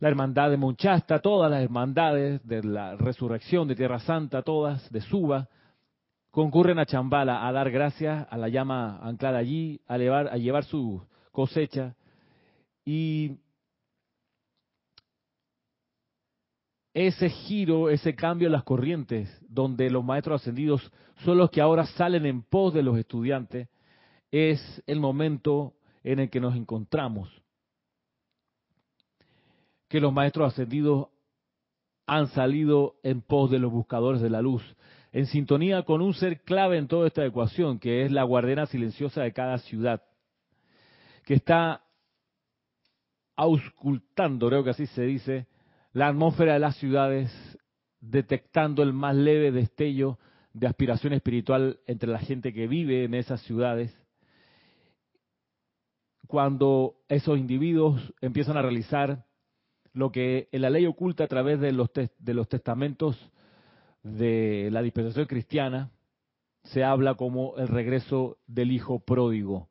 la 0.00 0.08
hermandad 0.08 0.50
de 0.50 0.56
Monchasta, 0.56 1.20
todas 1.20 1.50
las 1.50 1.62
hermandades 1.62 2.44
de 2.46 2.62
la 2.64 2.96
resurrección 2.96 3.68
de 3.68 3.76
Tierra 3.76 4.00
Santa, 4.00 4.42
todas 4.42 4.90
de 4.90 5.00
Suba, 5.00 5.48
concurren 6.34 6.80
a 6.80 6.84
Chambala 6.84 7.46
a 7.46 7.52
dar 7.52 7.70
gracias 7.70 8.26
a 8.28 8.36
la 8.36 8.48
llama 8.48 8.98
anclada 9.02 9.38
allí, 9.38 9.80
a 9.86 9.96
llevar, 9.96 10.26
a 10.26 10.36
llevar 10.36 10.64
su 10.64 11.00
cosecha 11.30 11.94
y 12.84 13.38
ese 16.92 17.30
giro, 17.30 17.88
ese 17.88 18.16
cambio 18.16 18.46
en 18.48 18.52
las 18.52 18.64
corrientes, 18.64 19.28
donde 19.48 19.88
los 19.90 20.04
maestros 20.04 20.42
ascendidos 20.42 20.92
son 21.24 21.38
los 21.38 21.50
que 21.50 21.60
ahora 21.60 21.86
salen 21.86 22.26
en 22.26 22.42
pos 22.42 22.74
de 22.74 22.82
los 22.82 22.98
estudiantes, 22.98 23.68
es 24.32 24.82
el 24.88 24.98
momento 24.98 25.74
en 26.02 26.18
el 26.18 26.30
que 26.30 26.40
nos 26.40 26.56
encontramos. 26.56 27.30
Que 29.88 30.00
los 30.00 30.12
maestros 30.12 30.52
ascendidos 30.52 31.10
han 32.06 32.26
salido 32.28 32.96
en 33.04 33.22
pos 33.22 33.52
de 33.52 33.60
los 33.60 33.70
buscadores 33.70 34.20
de 34.20 34.30
la 34.30 34.42
luz, 34.42 34.64
en 35.14 35.26
sintonía 35.26 35.84
con 35.84 36.02
un 36.02 36.12
ser 36.12 36.40
clave 36.42 36.76
en 36.76 36.88
toda 36.88 37.06
esta 37.06 37.24
ecuación, 37.24 37.78
que 37.78 38.04
es 38.04 38.10
la 38.10 38.24
guardiana 38.24 38.66
silenciosa 38.66 39.22
de 39.22 39.32
cada 39.32 39.58
ciudad, 39.58 40.02
que 41.24 41.34
está 41.34 41.84
auscultando, 43.36 44.48
creo 44.48 44.64
que 44.64 44.70
así 44.70 44.86
se 44.88 45.02
dice, 45.02 45.46
la 45.92 46.08
atmósfera 46.08 46.54
de 46.54 46.58
las 46.58 46.76
ciudades, 46.78 47.32
detectando 48.00 48.82
el 48.82 48.92
más 48.92 49.14
leve 49.14 49.52
destello 49.52 50.18
de 50.52 50.66
aspiración 50.66 51.12
espiritual 51.12 51.78
entre 51.86 52.10
la 52.10 52.18
gente 52.18 52.52
que 52.52 52.66
vive 52.66 53.04
en 53.04 53.14
esas 53.14 53.40
ciudades. 53.42 53.96
Cuando 56.26 56.96
esos 57.08 57.38
individuos 57.38 58.12
empiezan 58.20 58.56
a 58.56 58.62
realizar 58.62 59.26
lo 59.92 60.10
que 60.10 60.48
en 60.50 60.62
la 60.62 60.70
ley 60.70 60.86
oculta 60.86 61.22
a 61.22 61.28
través 61.28 61.60
de 61.60 61.70
los, 61.70 61.88
de 61.94 62.34
los 62.34 62.48
testamentos 62.48 63.16
de 64.04 64.68
la 64.70 64.82
dispensación 64.82 65.26
cristiana 65.26 65.90
se 66.62 66.84
habla 66.84 67.14
como 67.14 67.56
el 67.56 67.68
regreso 67.68 68.38
del 68.46 68.70
hijo 68.70 69.00
pródigo. 69.00 69.68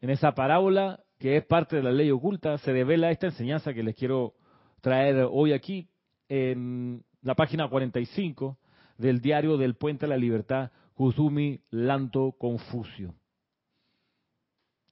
En 0.00 0.10
esa 0.10 0.32
parábola, 0.32 1.04
que 1.18 1.36
es 1.36 1.44
parte 1.44 1.76
de 1.76 1.82
la 1.82 1.92
ley 1.92 2.10
oculta, 2.10 2.56
se 2.58 2.72
devela 2.72 3.10
esta 3.10 3.26
enseñanza 3.26 3.74
que 3.74 3.82
les 3.82 3.96
quiero 3.96 4.34
traer 4.80 5.26
hoy 5.30 5.52
aquí 5.52 5.88
en 6.28 7.04
la 7.22 7.34
página 7.34 7.68
45 7.68 8.58
del 8.96 9.20
diario 9.20 9.56
del 9.56 9.74
Puente 9.74 10.06
a 10.06 10.08
la 10.08 10.16
Libertad, 10.16 10.70
Kuzumi 10.94 11.60
Lanto 11.70 12.32
Confucio. 12.38 13.14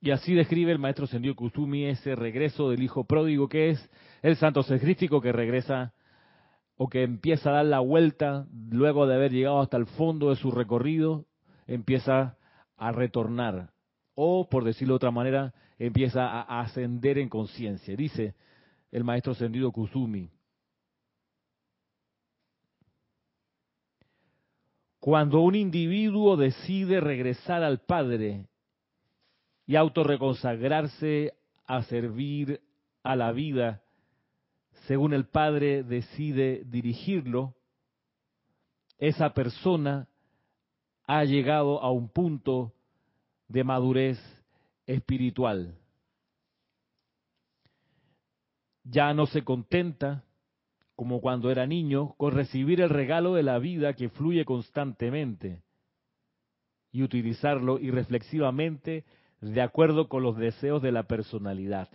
Y 0.01 0.11
así 0.11 0.35
describe 0.35 0.73
el 0.73 0.79
maestro 0.79 1.07
Sendio 1.07 1.35
Kuzumi 1.35 1.87
ese 1.87 2.15
regreso 2.15 2.71
del 2.71 2.83
hijo 2.83 3.05
pródigo, 3.05 3.49
que 3.49 3.71
es 3.71 3.91
el 4.23 4.37
santo 4.37 4.63
sacrístico 4.63 5.21
que 5.21 5.33
regresa 5.33 5.95
o 6.77 6.89
que 6.89 7.03
empieza 7.03 7.51
a 7.51 7.55
dar 7.55 7.67
la 7.67 7.81
vuelta 7.81 8.47
luego 8.71 9.07
de 9.07 9.15
haber 9.15 9.33
llegado 9.33 9.61
hasta 9.61 9.77
el 9.77 9.87
fondo 9.87 10.31
de 10.31 10.37
su 10.37 10.51
recorrido, 10.51 11.25
empieza 11.67 12.37
a 12.77 12.93
retornar. 12.93 13.71
O, 14.15 14.49
por 14.49 14.65
decirlo 14.65 14.95
de 14.95 14.97
otra 14.97 15.11
manera, 15.11 15.55
empieza 15.79 16.27
a 16.27 16.61
ascender 16.61 17.19
en 17.19 17.29
conciencia. 17.29 17.97
Dice, 17.97 18.35
el 18.91 19.05
maestro 19.05 19.35
Sendido 19.35 19.73
Kusumi. 19.73 20.31
Cuando 25.01 25.41
un 25.41 25.55
individuo 25.55 26.37
decide 26.37 27.01
regresar 27.01 27.63
al 27.63 27.81
Padre 27.81 28.47
y 29.67 29.77
autorreconsagrarse 29.77 31.33
a 31.65 31.83
servir 31.85 32.61
a 33.03 33.15
la 33.17 33.33
vida, 33.33 33.83
según 34.87 35.13
el 35.13 35.27
Padre 35.27 35.83
decide 35.83 36.63
dirigirlo, 36.65 37.55
esa 38.99 39.35
persona 39.35 40.09
ha 41.07 41.25
llegado 41.25 41.83
a 41.83 41.91
un 41.91 42.09
punto 42.09 42.73
de 43.49 43.63
madurez 43.63 44.19
espiritual 44.87 45.77
ya 48.89 49.13
no 49.15 49.27
se 49.27 49.43
contenta, 49.43 50.25
como 50.95 51.21
cuando 51.21 51.51
era 51.51 51.67
niño, 51.67 52.15
con 52.17 52.33
recibir 52.33 52.81
el 52.81 52.91
regalo 52.91 53.35
de 53.35 53.43
la 53.43 53.59
vida 53.59 53.95
que 53.95 54.09
fluye 54.09 54.45
constantemente 54.45 55.63
y 56.93 57.03
utilizarlo 57.03 57.79
irreflexivamente 57.79 59.05
de 59.41 59.61
acuerdo 59.61 60.09
con 60.09 60.23
los 60.23 60.37
deseos 60.37 60.83
de 60.83 60.93
la 60.93 61.03
personalidad. 61.03 61.89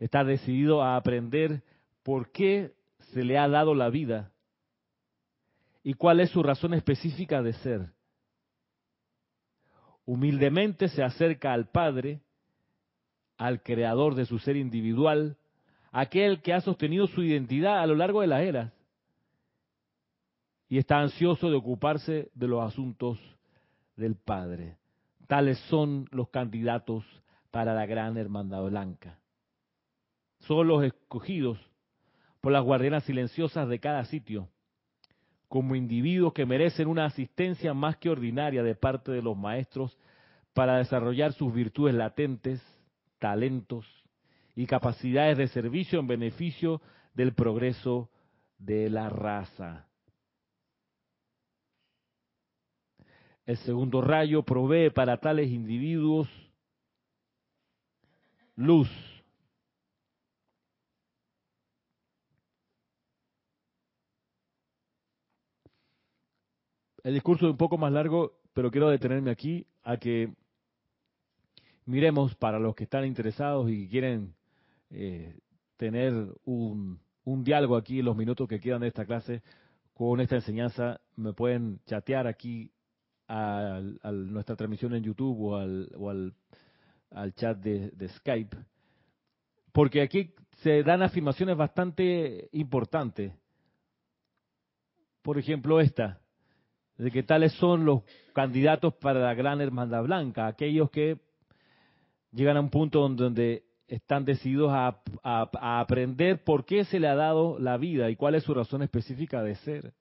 Está 0.00 0.24
decidido 0.24 0.82
a 0.82 0.96
aprender 0.96 1.62
por 2.02 2.32
qué 2.32 2.72
se 3.12 3.22
le 3.22 3.38
ha 3.38 3.46
dado 3.48 3.74
la 3.74 3.88
vida 3.90 4.32
y 5.84 5.94
cuál 5.94 6.18
es 6.18 6.30
su 6.30 6.42
razón 6.42 6.74
específica 6.74 7.42
de 7.42 7.52
ser. 7.52 7.92
Humildemente 10.04 10.88
se 10.88 11.04
acerca 11.04 11.52
al 11.52 11.68
Padre 11.68 12.20
al 13.36 13.62
creador 13.62 14.14
de 14.16 14.26
su 14.26 14.38
ser 14.38 14.56
individual, 14.56 15.38
aquel 15.92 16.42
que 16.42 16.52
ha 16.52 16.60
sostenido 16.60 17.06
su 17.06 17.22
identidad 17.22 17.80
a 17.80 17.86
lo 17.86 17.94
largo 17.94 18.20
de 18.20 18.26
las 18.26 18.42
eras. 18.42 18.72
y 20.68 20.78
está 20.78 21.00
ansioso 21.00 21.50
de 21.50 21.56
ocuparse 21.56 22.30
de 22.32 22.46
los 22.46 22.62
asuntos 22.62 23.18
del 23.96 24.14
Padre. 24.14 24.76
Tales 25.26 25.58
son 25.68 26.06
los 26.12 26.28
candidatos 26.28 27.04
para 27.50 27.74
la 27.74 27.86
gran 27.86 28.16
hermandad 28.16 28.62
blanca. 28.62 29.18
Son 30.40 30.66
los 30.66 30.84
escogidos 30.84 31.58
por 32.40 32.52
las 32.52 32.64
guardianas 32.64 33.04
silenciosas 33.04 33.68
de 33.68 33.78
cada 33.78 34.04
sitio, 34.04 34.48
como 35.48 35.74
individuos 35.74 36.32
que 36.32 36.46
merecen 36.46 36.88
una 36.88 37.04
asistencia 37.04 37.74
más 37.74 37.96
que 37.96 38.08
ordinaria 38.08 38.62
de 38.62 38.74
parte 38.74 39.12
de 39.12 39.22
los 39.22 39.36
maestros 39.36 39.96
para 40.54 40.78
desarrollar 40.78 41.32
sus 41.32 41.52
virtudes 41.52 41.94
latentes, 41.94 42.62
talentos 43.18 43.86
y 44.54 44.66
capacidades 44.66 45.38
de 45.38 45.48
servicio 45.48 46.00
en 46.00 46.06
beneficio 46.06 46.80
del 47.14 47.34
progreso 47.34 48.10
de 48.58 48.90
la 48.90 49.08
raza. 49.08 49.86
El 53.46 53.56
segundo 53.58 54.00
rayo 54.00 54.42
provee 54.44 54.90
para 54.90 55.18
tales 55.18 55.50
individuos 55.50 56.28
luz. 58.54 58.88
El 67.10 67.14
discurso 67.14 67.46
es 67.46 67.50
un 67.50 67.56
poco 67.56 67.76
más 67.76 67.90
largo, 67.90 68.38
pero 68.52 68.70
quiero 68.70 68.88
detenerme 68.88 69.32
aquí 69.32 69.66
a 69.82 69.96
que 69.96 70.32
miremos 71.84 72.36
para 72.36 72.60
los 72.60 72.76
que 72.76 72.84
están 72.84 73.04
interesados 73.04 73.68
y 73.68 73.88
quieren 73.88 74.32
eh, 74.90 75.36
tener 75.76 76.14
un, 76.44 77.00
diálogo 77.24 77.74
aquí 77.74 77.98
en 77.98 78.04
los 78.04 78.16
minutos 78.16 78.46
que 78.46 78.60
quedan 78.60 78.82
de 78.82 78.86
esta 78.86 79.06
clase 79.06 79.42
con 79.92 80.20
esta 80.20 80.36
enseñanza, 80.36 81.00
me 81.16 81.32
pueden 81.32 81.80
chatear 81.84 82.28
aquí 82.28 82.70
a, 83.26 83.80
nuestra 84.12 84.54
transmisión 84.54 84.94
en 84.94 85.02
YouTube 85.02 85.36
o 85.40 85.56
al, 85.56 86.32
al, 87.10 87.34
chat 87.34 87.58
de, 87.58 88.08
Skype, 88.08 88.56
porque 89.72 90.02
aquí 90.02 90.32
se 90.62 90.84
dan 90.84 91.02
afirmaciones 91.02 91.56
bastante 91.56 92.50
importantes. 92.52 93.32
Por 95.22 95.40
ejemplo, 95.40 95.80
esta, 95.80 96.20
de 97.00 97.10
que 97.10 97.22
tales 97.22 97.52
son 97.54 97.86
los 97.86 98.02
candidatos 98.34 98.92
para 98.94 99.20
la 99.20 99.32
gran 99.32 99.60
hermandad 99.62 100.02
blanca, 100.02 100.46
aquellos 100.46 100.90
que 100.90 101.18
llegan 102.30 102.58
a 102.58 102.60
un 102.60 102.68
punto 102.68 103.08
donde 103.08 103.64
están 103.88 104.26
decididos 104.26 104.70
a, 104.70 105.00
a, 105.22 105.80
aprender 105.80 106.44
por 106.44 106.66
qué 106.66 106.84
se 106.84 107.00
le 107.00 107.08
ha 107.08 107.14
dado 107.14 107.58
la 107.58 107.78
vida 107.78 108.10
y 108.10 108.16
cuál 108.16 108.34
es 108.34 108.44
su 108.44 108.52
razón 108.52 108.82
específica 108.82 109.42
de 109.42 109.54
ser. 109.56 109.94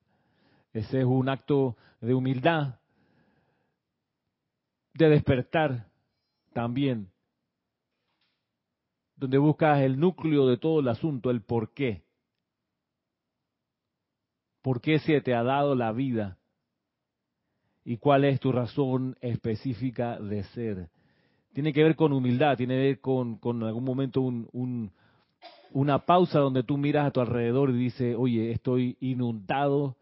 Ese 0.73 0.99
es 0.99 1.05
un 1.05 1.29
acto 1.29 1.77
de 2.01 2.13
humildad 2.13 2.75
de 4.93 5.07
despertar 5.07 5.87
también, 6.51 7.09
donde 9.15 9.37
buscas 9.37 9.79
el 9.81 9.97
núcleo 9.97 10.47
de 10.47 10.57
todo 10.57 10.81
el 10.81 10.89
asunto, 10.89 11.31
el 11.31 11.41
por 11.41 11.73
qué. 11.73 12.03
¿Por 14.61 14.81
qué 14.81 14.99
se 14.99 15.21
te 15.21 15.33
ha 15.33 15.43
dado 15.43 15.73
la 15.75 15.93
vida? 15.93 16.38
¿Y 17.83 17.97
cuál 17.97 18.25
es 18.25 18.39
tu 18.39 18.51
razón 18.51 19.15
específica 19.21 20.19
de 20.19 20.43
ser? 20.45 20.89
Tiene 21.53 21.73
que 21.73 21.83
ver 21.83 21.95
con 21.95 22.13
humildad, 22.13 22.57
tiene 22.57 22.75
que 22.75 22.81
ver 22.81 22.99
con, 22.99 23.37
con 23.37 23.63
algún 23.63 23.83
momento 23.83 24.21
un, 24.21 24.91
una 25.71 26.05
pausa 26.05 26.39
donde 26.39 26.63
tú 26.63 26.77
miras 26.77 27.07
a 27.07 27.11
tu 27.11 27.21
alrededor 27.21 27.71
y 27.71 27.77
dices, 27.77 28.15
oye, 28.17 28.51
estoy 28.51 28.97
inundado 28.99 29.95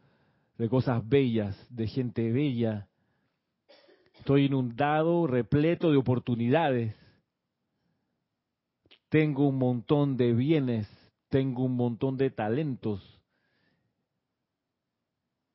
de 0.58 0.68
cosas 0.70 1.08
bellas, 1.08 1.56
de 1.70 1.88
gente 1.88 2.32
bella, 2.32 2.88
Estoy 4.28 4.48
inundado, 4.48 5.26
repleto 5.26 5.90
de 5.90 5.96
oportunidades. 5.96 6.94
Tengo 9.08 9.48
un 9.48 9.58
montón 9.58 10.18
de 10.18 10.34
bienes, 10.34 10.90
tengo 11.30 11.64
un 11.64 11.78
montón 11.78 12.18
de 12.18 12.30
talentos. 12.30 13.17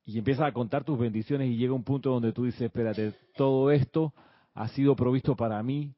Y 0.05 0.17
empiezas 0.17 0.47
a 0.47 0.51
contar 0.51 0.83
tus 0.83 0.99
bendiciones 0.99 1.49
y 1.49 1.57
llega 1.57 1.73
un 1.73 1.83
punto 1.83 2.09
donde 2.09 2.33
tú 2.33 2.45
dices, 2.45 2.61
espérate, 2.61 3.13
todo 3.35 3.71
esto 3.71 4.13
ha 4.53 4.67
sido 4.69 4.95
provisto 4.95 5.35
para 5.35 5.61
mí 5.63 5.93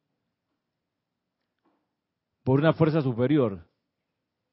por 2.44 2.60
una 2.60 2.74
fuerza 2.74 3.02
superior. 3.02 3.68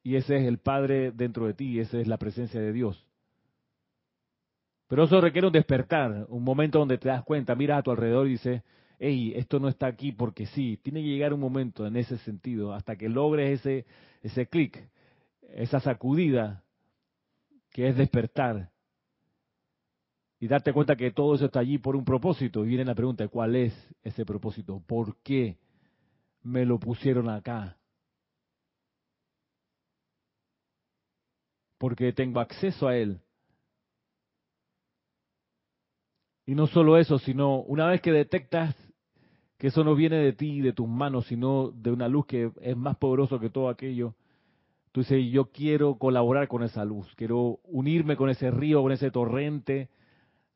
Y 0.01 0.15
ese 0.15 0.37
es 0.37 0.47
el 0.47 0.57
Padre 0.57 1.11
dentro 1.11 1.45
de 1.45 1.53
ti, 1.53 1.79
esa 1.79 1.99
es 1.99 2.07
la 2.07 2.17
presencia 2.17 2.59
de 2.59 2.73
Dios. 2.73 3.07
Pero 4.87 5.05
eso 5.05 5.21
requiere 5.21 5.47
un 5.47 5.53
despertar, 5.53 6.25
un 6.27 6.43
momento 6.43 6.79
donde 6.79 6.97
te 6.97 7.07
das 7.07 7.23
cuenta, 7.23 7.55
miras 7.55 7.79
a 7.79 7.83
tu 7.83 7.91
alrededor 7.91 8.27
y 8.27 8.31
dices, 8.31 8.63
hey, 8.99 9.33
esto 9.35 9.59
no 9.59 9.69
está 9.69 9.87
aquí 9.87 10.11
porque 10.11 10.47
sí. 10.47 10.77
Tiene 10.83 11.01
que 11.01 11.07
llegar 11.07 11.33
un 11.33 11.39
momento 11.39 11.85
en 11.87 11.95
ese 11.95 12.17
sentido, 12.19 12.73
hasta 12.73 12.95
que 12.95 13.07
logres 13.07 13.59
ese, 13.59 13.85
ese 14.21 14.47
clic, 14.47 14.89
esa 15.41 15.79
sacudida, 15.79 16.63
que 17.71 17.87
es 17.87 17.95
despertar. 17.95 18.72
Y 20.43 20.47
darte 20.49 20.73
cuenta 20.73 20.97
que 20.97 21.11
todo 21.11 21.35
eso 21.35 21.45
está 21.45 21.61
allí 21.61 21.77
por 21.77 21.95
un 21.95 22.03
propósito. 22.03 22.65
Y 22.65 22.67
viene 22.67 22.83
la 22.83 22.95
pregunta, 22.95 23.25
¿cuál 23.29 23.55
es 23.55 23.73
ese 24.03 24.25
propósito? 24.25 24.83
¿Por 24.85 25.15
qué 25.23 25.57
me 26.41 26.65
lo 26.65 26.79
pusieron 26.79 27.29
acá? 27.29 27.77
Porque 31.77 32.11
tengo 32.11 32.41
acceso 32.41 32.89
a 32.89 32.97
él 32.97 33.21
Y 36.45 36.55
no 36.55 36.67
solo 36.67 36.97
eso, 36.97 37.19
sino 37.19 37.61
una 37.61 37.87
vez 37.87 38.01
que 38.01 38.11
detectas 38.11 38.75
que 39.57 39.67
eso 39.67 39.85
no 39.85 39.95
viene 39.95 40.17
de 40.17 40.33
ti, 40.33 40.59
de 40.59 40.73
tus 40.73 40.89
manos, 40.89 41.25
sino 41.27 41.71
de 41.71 41.89
una 41.89 42.09
luz 42.09 42.25
que 42.25 42.51
es 42.59 42.75
más 42.75 42.97
poderoso 42.97 43.39
que 43.39 43.49
todo 43.49 43.69
aquello, 43.69 44.13
tú 44.91 44.99
dices, 44.99 45.25
yo 45.31 45.51
quiero 45.51 45.95
colaborar 45.95 46.49
con 46.49 46.63
esa 46.63 46.83
luz, 46.83 47.07
quiero 47.15 47.61
unirme 47.63 48.17
con 48.17 48.29
ese 48.29 48.51
río, 48.51 48.81
con 48.81 48.91
ese 48.91 49.09
torrente 49.09 49.87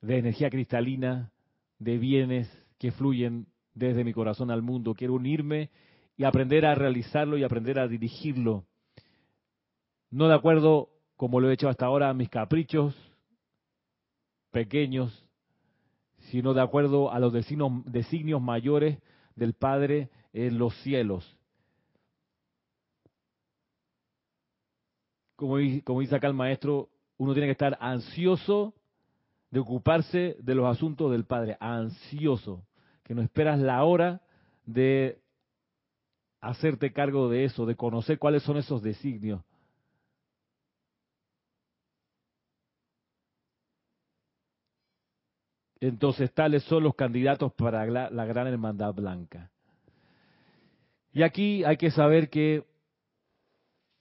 de 0.02 0.18
energía 0.18 0.50
cristalina, 0.50 1.32
de 1.80 1.98
bienes 1.98 2.66
que 2.78 2.92
fluyen 2.92 3.48
desde 3.74 4.04
mi 4.04 4.14
corazón 4.14 4.52
al 4.52 4.62
mundo. 4.62 4.94
Quiero 4.94 5.14
unirme 5.14 5.70
y 6.16 6.24
aprender 6.24 6.66
a 6.66 6.76
realizarlo 6.76 7.38
y 7.38 7.44
aprender 7.44 7.80
a 7.80 7.88
dirigirlo. 7.88 8.66
No 10.10 10.28
de 10.28 10.36
acuerdo, 10.36 10.90
como 11.16 11.40
lo 11.40 11.50
he 11.50 11.54
hecho 11.54 11.70
hasta 11.70 11.86
ahora, 11.86 12.10
a 12.10 12.14
mis 12.14 12.30
caprichos 12.30 12.96
pequeños, 14.52 15.26
sino 16.32 16.54
de 16.54 16.62
acuerdo 16.62 17.12
a 17.12 17.20
los 17.20 17.34
designios, 17.34 18.42
mayores 18.42 19.00
del 19.36 19.54
Padre 19.54 20.10
en 20.34 20.58
los 20.58 20.76
cielos. 20.82 21.38
Como, 25.36 25.58
como 25.84 26.00
dice 26.02 26.16
acá 26.16 26.28
el 26.28 26.34
maestro, 26.34 26.90
uno 27.18 27.34
tiene 27.34 27.48
que 27.48 27.52
estar 27.52 27.78
ansioso 27.80 28.74
de 29.52 29.60
ocuparse 29.60 30.36
de 30.40 30.56
los 30.56 30.66
asuntos 30.68 31.12
del 31.12 31.26
Padre, 31.26 31.58
ansioso, 31.60 32.66
que 33.04 33.16
no 33.16 33.22
esperas 33.22 33.60
la 33.60 33.84
hora 33.84 34.22
de 34.66 35.22
hacerte 36.42 36.92
cargo 36.94 37.30
de 37.30 37.46
eso, 37.46 37.66
de 37.66 37.76
conocer 37.76 38.20
cuáles 38.20 38.44
son 38.44 38.58
esos 38.58 38.82
designios. 38.82 39.42
Entonces 45.80 46.34
tales 46.34 46.64
son 46.64 46.84
los 46.84 46.96
candidatos 46.96 47.54
para 47.54 47.86
la, 47.86 48.26
gran 48.26 48.48
hermandad 48.48 48.94
blanca. 48.94 49.52
Y 51.14 51.24
aquí 51.24 51.64
hay 51.64 51.78
que 51.78 51.92
saber 51.92 52.30
que 52.30 52.64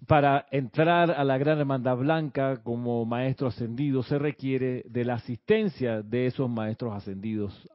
para 0.06 0.46
entrar 0.50 1.10
a 1.10 1.24
la 1.24 1.38
gran 1.38 1.58
hermandad 1.58 1.96
blanca 1.96 2.62
como 2.62 3.04
maestro 3.06 3.48
ascendido 3.48 4.02
se 4.02 4.18
requiere 4.18 4.82
de 4.86 5.04
la 5.04 5.14
asistencia 5.14 6.02
de 6.02 6.26
esos 6.26 6.50
maestros 6.50 6.94
ascendidos, 6.94 7.68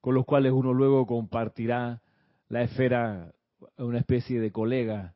con 0.00 0.14
los 0.14 0.24
cuales 0.24 0.52
uno 0.52 0.72
luego 0.72 1.06
compartirá 1.06 2.00
la 2.48 2.62
esfera, 2.62 3.32
una 3.76 3.98
especie 3.98 4.40
de 4.40 4.50
colega 4.50 5.14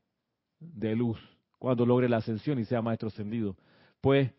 de 0.61 0.95
luz, 0.95 1.19
cuando 1.59 1.87
logre 1.87 2.09
la 2.09 2.19
ascensión 2.19 2.59
y 2.59 2.65
sea 2.65 2.83
maestro 2.83 3.09
ascendido. 3.09 3.57
Pues 4.01 4.31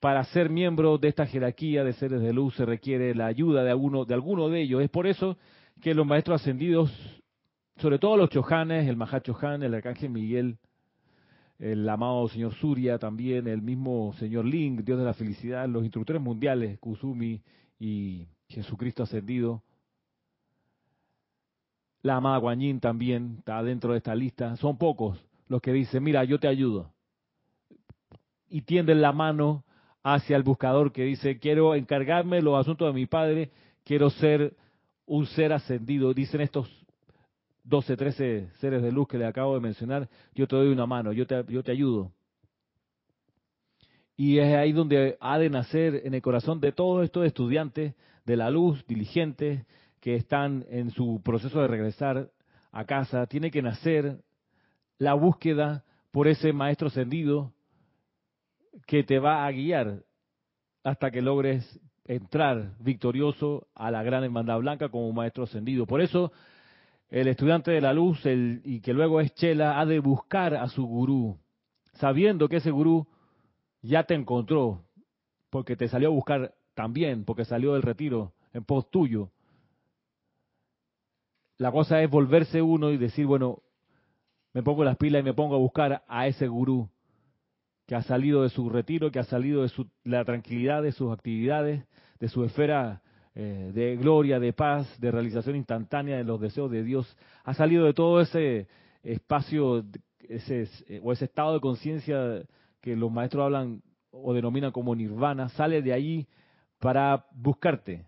para 0.00 0.22
ser 0.24 0.50
miembro 0.50 0.98
de 0.98 1.08
esta 1.08 1.26
jerarquía 1.26 1.82
de 1.82 1.92
seres 1.94 2.20
de 2.20 2.32
luz 2.32 2.54
se 2.54 2.64
requiere 2.64 3.14
la 3.14 3.26
ayuda 3.26 3.64
de 3.64 3.70
alguno 3.70 4.04
de, 4.04 4.14
alguno 4.14 4.48
de 4.48 4.62
ellos. 4.62 4.82
Es 4.82 4.90
por 4.90 5.06
eso 5.06 5.36
que 5.80 5.94
los 5.94 6.06
maestros 6.06 6.40
ascendidos, 6.40 6.92
sobre 7.76 7.98
todo 7.98 8.16
los 8.16 8.30
chohanes, 8.30 8.88
el 8.88 8.96
Mahachohan, 8.96 9.62
el 9.62 9.74
Arcángel 9.74 10.10
Miguel, 10.10 10.58
el 11.58 11.88
amado 11.88 12.28
señor 12.28 12.54
Surya 12.54 12.98
también, 12.98 13.46
el 13.46 13.62
mismo 13.62 14.12
señor 14.18 14.44
Ling, 14.44 14.84
Dios 14.84 14.98
de 14.98 15.04
la 15.04 15.14
felicidad, 15.14 15.68
los 15.68 15.82
instructores 15.84 16.20
mundiales, 16.20 16.78
Kusumi 16.78 17.42
y 17.78 18.26
Jesucristo 18.48 19.02
ascendido, 19.02 19.62
la 22.02 22.16
amada 22.16 22.38
Guanyin 22.38 22.78
también 22.78 23.36
está 23.38 23.62
dentro 23.62 23.92
de 23.92 23.98
esta 23.98 24.14
lista. 24.14 24.54
Son 24.56 24.78
pocos 24.78 25.18
los 25.48 25.60
que 25.60 25.72
dicen, 25.72 26.02
mira, 26.02 26.22
yo 26.24 26.38
te 26.38 26.48
ayudo. 26.48 26.92
y 28.48 28.62
tienden 28.62 29.02
la 29.02 29.12
mano 29.12 29.64
hacia 30.04 30.36
el 30.36 30.44
buscador 30.44 30.92
que 30.92 31.02
dice, 31.02 31.40
quiero 31.40 31.74
encargarme 31.74 32.40
los 32.40 32.58
asuntos 32.58 32.86
de 32.86 32.92
mi 32.94 33.06
padre, 33.06 33.50
quiero 33.84 34.08
ser 34.08 34.56
un 35.04 35.26
ser 35.26 35.52
ascendido. 35.52 36.14
Dicen 36.14 36.40
estos 36.40 36.85
12, 37.66 37.96
13 37.96 38.48
seres 38.60 38.82
de 38.82 38.92
luz 38.92 39.08
que 39.08 39.18
le 39.18 39.26
acabo 39.26 39.54
de 39.54 39.60
mencionar, 39.60 40.08
yo 40.34 40.46
te 40.46 40.54
doy 40.54 40.68
una 40.68 40.86
mano, 40.86 41.12
yo 41.12 41.26
te, 41.26 41.44
yo 41.48 41.62
te 41.62 41.72
ayudo. 41.72 42.12
Y 44.16 44.38
es 44.38 44.54
ahí 44.54 44.72
donde 44.72 45.16
ha 45.20 45.38
de 45.38 45.50
nacer 45.50 46.02
en 46.04 46.14
el 46.14 46.22
corazón 46.22 46.60
de 46.60 46.72
todos 46.72 47.04
estos 47.04 47.26
estudiantes 47.26 47.94
de 48.24 48.36
la 48.36 48.50
luz, 48.50 48.86
diligentes, 48.86 49.66
que 50.00 50.14
están 50.14 50.64
en 50.70 50.90
su 50.90 51.20
proceso 51.24 51.60
de 51.60 51.66
regresar 51.66 52.30
a 52.70 52.84
casa, 52.84 53.26
tiene 53.26 53.50
que 53.50 53.62
nacer 53.62 54.20
la 54.98 55.14
búsqueda 55.14 55.84
por 56.12 56.28
ese 56.28 56.52
maestro 56.52 56.86
ascendido 56.86 57.52
que 58.86 59.02
te 59.02 59.18
va 59.18 59.44
a 59.44 59.50
guiar 59.50 60.04
hasta 60.84 61.10
que 61.10 61.20
logres 61.20 61.80
entrar 62.04 62.76
victorioso 62.78 63.66
a 63.74 63.90
la 63.90 64.04
gran 64.04 64.22
hermandad 64.22 64.60
blanca 64.60 64.88
como 64.88 65.12
maestro 65.12 65.44
ascendido. 65.44 65.86
Por 65.86 66.00
eso 66.00 66.32
el 67.08 67.28
estudiante 67.28 67.70
de 67.70 67.80
la 67.80 67.92
luz 67.92 68.24
el, 68.26 68.60
y 68.64 68.80
que 68.80 68.92
luego 68.92 69.20
es 69.20 69.34
Chela 69.34 69.80
ha 69.80 69.86
de 69.86 70.00
buscar 70.00 70.54
a 70.54 70.68
su 70.68 70.84
gurú, 70.86 71.38
sabiendo 71.94 72.48
que 72.48 72.56
ese 72.56 72.70
gurú 72.70 73.06
ya 73.82 74.04
te 74.04 74.14
encontró, 74.14 74.84
porque 75.50 75.76
te 75.76 75.88
salió 75.88 76.08
a 76.08 76.12
buscar 76.12 76.54
también, 76.74 77.24
porque 77.24 77.44
salió 77.44 77.74
del 77.74 77.82
retiro 77.82 78.32
en 78.52 78.64
pos 78.64 78.90
tuyo. 78.90 79.30
La 81.58 81.72
cosa 81.72 82.02
es 82.02 82.10
volverse 82.10 82.60
uno 82.60 82.90
y 82.90 82.98
decir, 82.98 83.26
bueno, 83.26 83.62
me 84.52 84.62
pongo 84.62 84.84
las 84.84 84.96
pilas 84.96 85.20
y 85.20 85.24
me 85.24 85.34
pongo 85.34 85.54
a 85.54 85.58
buscar 85.58 86.04
a 86.06 86.26
ese 86.26 86.48
gurú 86.48 86.88
que 87.86 87.94
ha 87.94 88.02
salido 88.02 88.42
de 88.42 88.50
su 88.50 88.68
retiro, 88.68 89.10
que 89.10 89.20
ha 89.20 89.24
salido 89.24 89.62
de 89.62 89.68
su, 89.68 89.88
la 90.02 90.24
tranquilidad 90.24 90.82
de 90.82 90.92
sus 90.92 91.12
actividades, 91.12 91.84
de 92.18 92.28
su 92.28 92.44
esfera 92.44 93.02
eh, 93.38 93.70
de 93.74 93.96
gloria, 93.96 94.40
de 94.40 94.54
paz, 94.54 94.88
de 94.98 95.10
realización 95.10 95.56
instantánea 95.56 96.16
de 96.16 96.24
los 96.24 96.40
deseos 96.40 96.70
de 96.70 96.82
Dios, 96.82 97.16
ha 97.44 97.52
salido 97.52 97.84
de 97.84 97.92
todo 97.92 98.20
ese 98.20 98.66
espacio 99.02 99.84
ese, 100.20 100.68
eh, 100.88 101.00
o 101.02 101.12
ese 101.12 101.26
estado 101.26 101.52
de 101.54 101.60
conciencia 101.60 102.42
que 102.80 102.96
los 102.96 103.12
maestros 103.12 103.44
hablan 103.44 103.82
o 104.10 104.32
denominan 104.32 104.72
como 104.72 104.94
nirvana, 104.94 105.50
sale 105.50 105.82
de 105.82 105.92
allí 105.92 106.26
para 106.78 107.26
buscarte. 107.32 108.06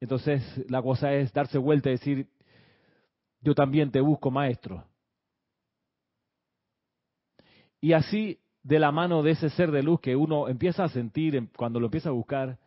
Entonces 0.00 0.42
la 0.68 0.82
cosa 0.82 1.14
es 1.14 1.32
darse 1.32 1.56
vuelta 1.56 1.88
y 1.88 1.92
decir, 1.92 2.28
yo 3.40 3.54
también 3.54 3.90
te 3.90 4.00
busco 4.00 4.30
maestro. 4.30 4.84
Y 7.80 7.94
así 7.94 8.38
de 8.62 8.78
la 8.78 8.92
mano 8.92 9.22
de 9.22 9.30
ese 9.30 9.48
ser 9.48 9.70
de 9.70 9.82
luz 9.82 10.00
que 10.00 10.14
uno 10.14 10.48
empieza 10.48 10.84
a 10.84 10.88
sentir 10.88 11.48
cuando 11.56 11.80
lo 11.80 11.86
empieza 11.86 12.08
a 12.08 12.12
buscar. 12.12 12.58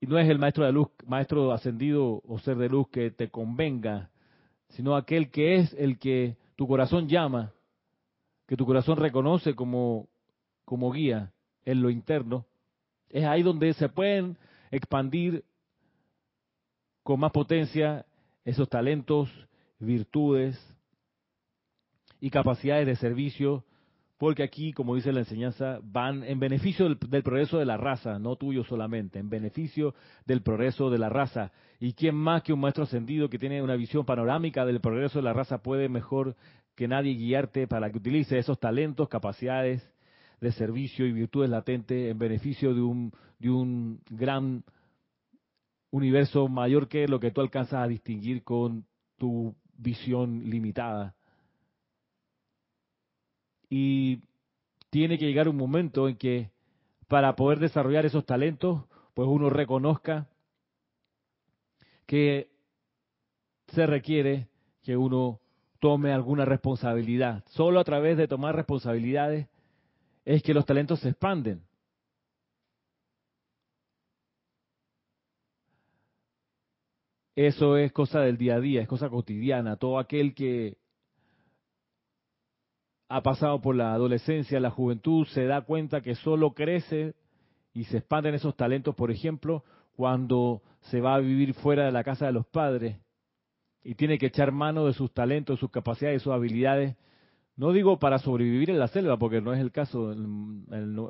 Y 0.00 0.06
no 0.06 0.18
es 0.18 0.28
el 0.28 0.38
maestro 0.38 0.64
de 0.64 0.72
luz, 0.72 0.88
maestro 1.06 1.52
ascendido 1.52 2.22
o 2.26 2.38
ser 2.38 2.56
de 2.56 2.68
luz 2.68 2.88
que 2.88 3.10
te 3.10 3.28
convenga, 3.30 4.10
sino 4.70 4.94
aquel 4.94 5.30
que 5.30 5.56
es 5.56 5.74
el 5.74 5.98
que 5.98 6.36
tu 6.56 6.68
corazón 6.68 7.08
llama, 7.08 7.52
que 8.46 8.56
tu 8.56 8.64
corazón 8.64 8.96
reconoce 8.96 9.54
como, 9.54 10.08
como 10.64 10.92
guía 10.92 11.32
en 11.64 11.82
lo 11.82 11.90
interno. 11.90 12.46
Es 13.10 13.24
ahí 13.24 13.42
donde 13.42 13.72
se 13.74 13.88
pueden 13.88 14.36
expandir 14.70 15.44
con 17.02 17.20
más 17.20 17.32
potencia 17.32 18.06
esos 18.44 18.68
talentos, 18.68 19.30
virtudes 19.78 20.58
y 22.20 22.30
capacidades 22.30 22.86
de 22.86 22.96
servicio 22.96 23.64
porque 24.18 24.42
aquí, 24.42 24.72
como 24.72 24.96
dice 24.96 25.12
la 25.12 25.20
enseñanza, 25.20 25.78
van 25.82 26.24
en 26.24 26.40
beneficio 26.40 26.88
del, 26.88 27.22
progreso 27.22 27.58
de 27.58 27.64
la 27.64 27.76
raza, 27.76 28.18
no 28.18 28.34
tuyo 28.34 28.64
solamente, 28.64 29.20
en 29.20 29.30
beneficio 29.30 29.94
del 30.26 30.42
progreso 30.42 30.90
de 30.90 30.98
la 30.98 31.08
raza. 31.08 31.52
¿Y 31.78 31.92
quién 31.92 32.16
más 32.16 32.42
que 32.42 32.52
un 32.52 32.58
maestro 32.58 32.82
ascendido 32.82 33.30
que 33.30 33.38
tiene 33.38 33.62
una 33.62 33.76
visión 33.76 34.04
panorámica 34.04 34.66
del 34.66 34.80
progreso 34.80 35.20
de 35.20 35.22
la 35.22 35.32
raza 35.32 35.62
puede 35.62 35.88
mejor 35.88 36.34
que 36.74 36.88
nadie 36.88 37.14
guiarte 37.14 37.68
para 37.68 37.90
que 37.90 37.98
utilice 37.98 38.38
esos 38.38 38.58
talentos, 38.58 39.08
capacidades 39.08 39.88
de 40.40 40.50
servicio 40.50 41.06
y 41.06 41.12
virtudes 41.12 41.48
latentes 41.48 42.10
en 42.10 42.18
beneficio 42.18 42.74
de 42.74 42.80
un, 42.80 43.12
de 43.38 43.50
un 43.50 44.00
gran 44.10 44.64
universo 45.90 46.48
mayor 46.48 46.88
que 46.88 47.06
lo 47.06 47.20
que 47.20 47.30
tú 47.30 47.40
alcanzas 47.40 47.84
a 47.84 47.88
distinguir 47.88 48.42
con 48.42 48.84
tu 49.16 49.54
visión 49.76 50.42
limitada? 50.50 51.14
Y 53.68 54.22
tiene 54.90 55.18
que 55.18 55.26
llegar 55.26 55.48
un 55.48 55.56
momento 55.56 56.08
en 56.08 56.16
que 56.16 56.50
para 57.06 57.36
poder 57.36 57.58
desarrollar 57.58 58.06
esos 58.06 58.24
talentos, 58.24 58.84
pues 59.14 59.28
uno 59.28 59.50
reconozca 59.50 60.28
que 62.06 62.50
se 63.68 63.86
requiere 63.86 64.48
que 64.82 64.96
uno 64.96 65.40
tome 65.80 66.12
alguna 66.12 66.44
responsabilidad. 66.44 67.44
Solo 67.48 67.80
a 67.80 67.84
través 67.84 68.16
de 68.16 68.28
tomar 68.28 68.56
responsabilidades 68.56 69.48
es 70.24 70.42
que 70.42 70.54
los 70.54 70.66
talentos 70.66 71.00
se 71.00 71.10
expanden. 71.10 71.62
Eso 77.34 77.76
es 77.76 77.92
cosa 77.92 78.20
del 78.20 78.36
día 78.36 78.56
a 78.56 78.60
día, 78.60 78.82
es 78.82 78.88
cosa 78.88 79.08
cotidiana. 79.08 79.76
Todo 79.76 79.98
aquel 79.98 80.34
que 80.34 80.76
ha 83.08 83.22
pasado 83.22 83.60
por 83.60 83.74
la 83.74 83.92
adolescencia, 83.94 84.60
la 84.60 84.70
juventud, 84.70 85.26
se 85.28 85.44
da 85.46 85.62
cuenta 85.62 86.02
que 86.02 86.14
solo 86.14 86.52
crece 86.52 87.14
y 87.72 87.84
se 87.84 87.98
expanden 87.98 88.34
esos 88.34 88.56
talentos, 88.56 88.94
por 88.94 89.10
ejemplo, 89.10 89.64
cuando 89.96 90.62
se 90.82 91.00
va 91.00 91.14
a 91.14 91.18
vivir 91.18 91.54
fuera 91.54 91.84
de 91.86 91.92
la 91.92 92.04
casa 92.04 92.26
de 92.26 92.32
los 92.32 92.46
padres 92.46 92.98
y 93.82 93.94
tiene 93.94 94.18
que 94.18 94.26
echar 94.26 94.52
mano 94.52 94.86
de 94.86 94.92
sus 94.92 95.12
talentos, 95.12 95.58
sus 95.58 95.70
capacidades, 95.70 96.22
sus 96.22 96.32
habilidades. 96.32 96.96
No 97.56 97.72
digo 97.72 97.98
para 97.98 98.18
sobrevivir 98.18 98.70
en 98.70 98.78
la 98.78 98.88
selva, 98.88 99.18
porque 99.18 99.40
no 99.40 99.52
es 99.52 99.60
el 99.60 99.72
caso 99.72 100.12
en, 100.12 100.64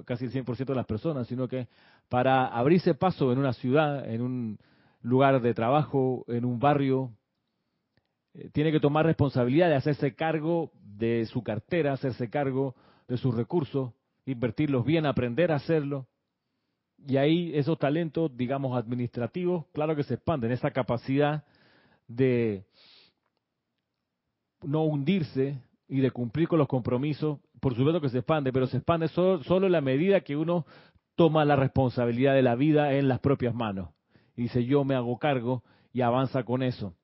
casi 0.04 0.26
el 0.26 0.32
100% 0.32 0.64
de 0.64 0.74
las 0.74 0.86
personas, 0.86 1.26
sino 1.26 1.48
que 1.48 1.68
para 2.08 2.46
abrirse 2.46 2.94
paso 2.94 3.32
en 3.32 3.38
una 3.38 3.52
ciudad, 3.52 4.08
en 4.08 4.22
un 4.22 4.58
lugar 5.02 5.42
de 5.42 5.54
trabajo, 5.54 6.24
en 6.28 6.44
un 6.44 6.58
barrio, 6.58 7.12
tiene 8.52 8.72
que 8.72 8.80
tomar 8.80 9.06
responsabilidad 9.06 9.68
de 9.68 9.76
hacerse 9.76 10.14
cargo 10.14 10.70
de 10.82 11.26
su 11.26 11.42
cartera, 11.42 11.92
hacerse 11.92 12.30
cargo 12.30 12.74
de 13.06 13.16
sus 13.16 13.34
recursos, 13.34 13.92
invertirlos 14.26 14.84
bien, 14.84 15.06
aprender 15.06 15.52
a 15.52 15.56
hacerlo. 15.56 16.06
Y 17.06 17.16
ahí 17.16 17.52
esos 17.54 17.78
talentos, 17.78 18.36
digamos, 18.36 18.76
administrativos, 18.76 19.66
claro 19.72 19.94
que 19.96 20.02
se 20.02 20.14
expanden, 20.14 20.52
esa 20.52 20.70
capacidad 20.70 21.44
de 22.06 22.64
no 24.62 24.84
hundirse 24.84 25.60
y 25.88 26.00
de 26.00 26.10
cumplir 26.10 26.48
con 26.48 26.58
los 26.58 26.68
compromisos, 26.68 27.38
por 27.60 27.74
supuesto 27.74 28.00
que 28.00 28.08
se 28.08 28.18
expande, 28.18 28.52
pero 28.52 28.66
se 28.66 28.78
expande 28.78 29.08
solo, 29.08 29.42
solo 29.44 29.66
en 29.66 29.72
la 29.72 29.80
medida 29.80 30.20
que 30.20 30.36
uno 30.36 30.66
toma 31.14 31.44
la 31.44 31.56
responsabilidad 31.56 32.34
de 32.34 32.42
la 32.42 32.54
vida 32.56 32.94
en 32.94 33.08
las 33.08 33.20
propias 33.20 33.54
manos. 33.54 33.90
Y 34.36 34.42
dice, 34.42 34.64
yo 34.64 34.84
me 34.84 34.94
hago 34.94 35.18
cargo 35.18 35.62
y 35.92 36.02
avanza 36.02 36.44
con 36.44 36.62
eso. 36.62 36.94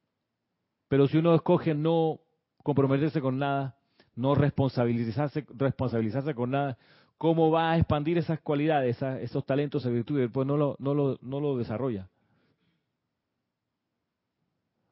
Pero 0.94 1.08
si 1.08 1.18
uno 1.18 1.34
escoge 1.34 1.74
no 1.74 2.20
comprometerse 2.62 3.20
con 3.20 3.36
nada, 3.36 3.74
no 4.14 4.36
responsabilizarse, 4.36 5.44
responsabilizarse 5.48 6.36
con 6.36 6.52
nada, 6.52 6.78
¿cómo 7.18 7.50
va 7.50 7.72
a 7.72 7.78
expandir 7.78 8.16
esas 8.16 8.38
cualidades, 8.38 9.02
esos 9.02 9.44
talentos, 9.44 9.84
y 9.84 9.90
virtudes? 9.90 10.30
Pues 10.32 10.46
no 10.46 10.56
lo, 10.56 10.76
no, 10.78 10.94
lo, 10.94 11.18
no 11.20 11.40
lo 11.40 11.58
desarrolla. 11.58 12.08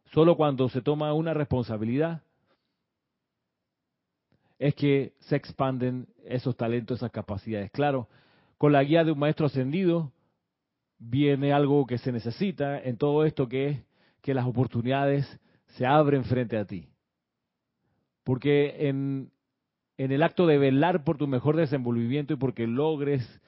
Solo 0.06 0.36
cuando 0.36 0.68
se 0.70 0.82
toma 0.82 1.12
una 1.12 1.34
responsabilidad 1.34 2.22
es 4.58 4.74
que 4.74 5.14
se 5.20 5.36
expanden 5.36 6.08
esos 6.24 6.56
talentos, 6.56 6.98
esas 6.98 7.12
capacidades. 7.12 7.70
Claro, 7.70 8.08
con 8.58 8.72
la 8.72 8.82
guía 8.82 9.04
de 9.04 9.12
un 9.12 9.20
maestro 9.20 9.46
ascendido 9.46 10.10
viene 10.98 11.52
algo 11.52 11.86
que 11.86 11.98
se 11.98 12.10
necesita 12.10 12.80
en 12.80 12.96
todo 12.96 13.24
esto 13.24 13.48
que 13.48 13.68
es 13.68 13.78
que 14.20 14.34
las 14.34 14.46
oportunidades 14.46 15.38
se 15.72 15.87
abren 15.87 16.24
frente 16.24 16.56
a 16.56 16.64
ti. 16.64 16.88
Porque 18.24 18.88
en, 18.88 19.30
el 19.96 20.22
acto 20.22 20.46
de 20.46 20.58
velar 20.58 21.04
por 21.04 21.18
tu 21.18 21.26
mejor 21.26 21.56
desenvolvimiento 21.56 22.35
y 22.35 22.37
porque 22.37 22.66
logres 22.66 23.40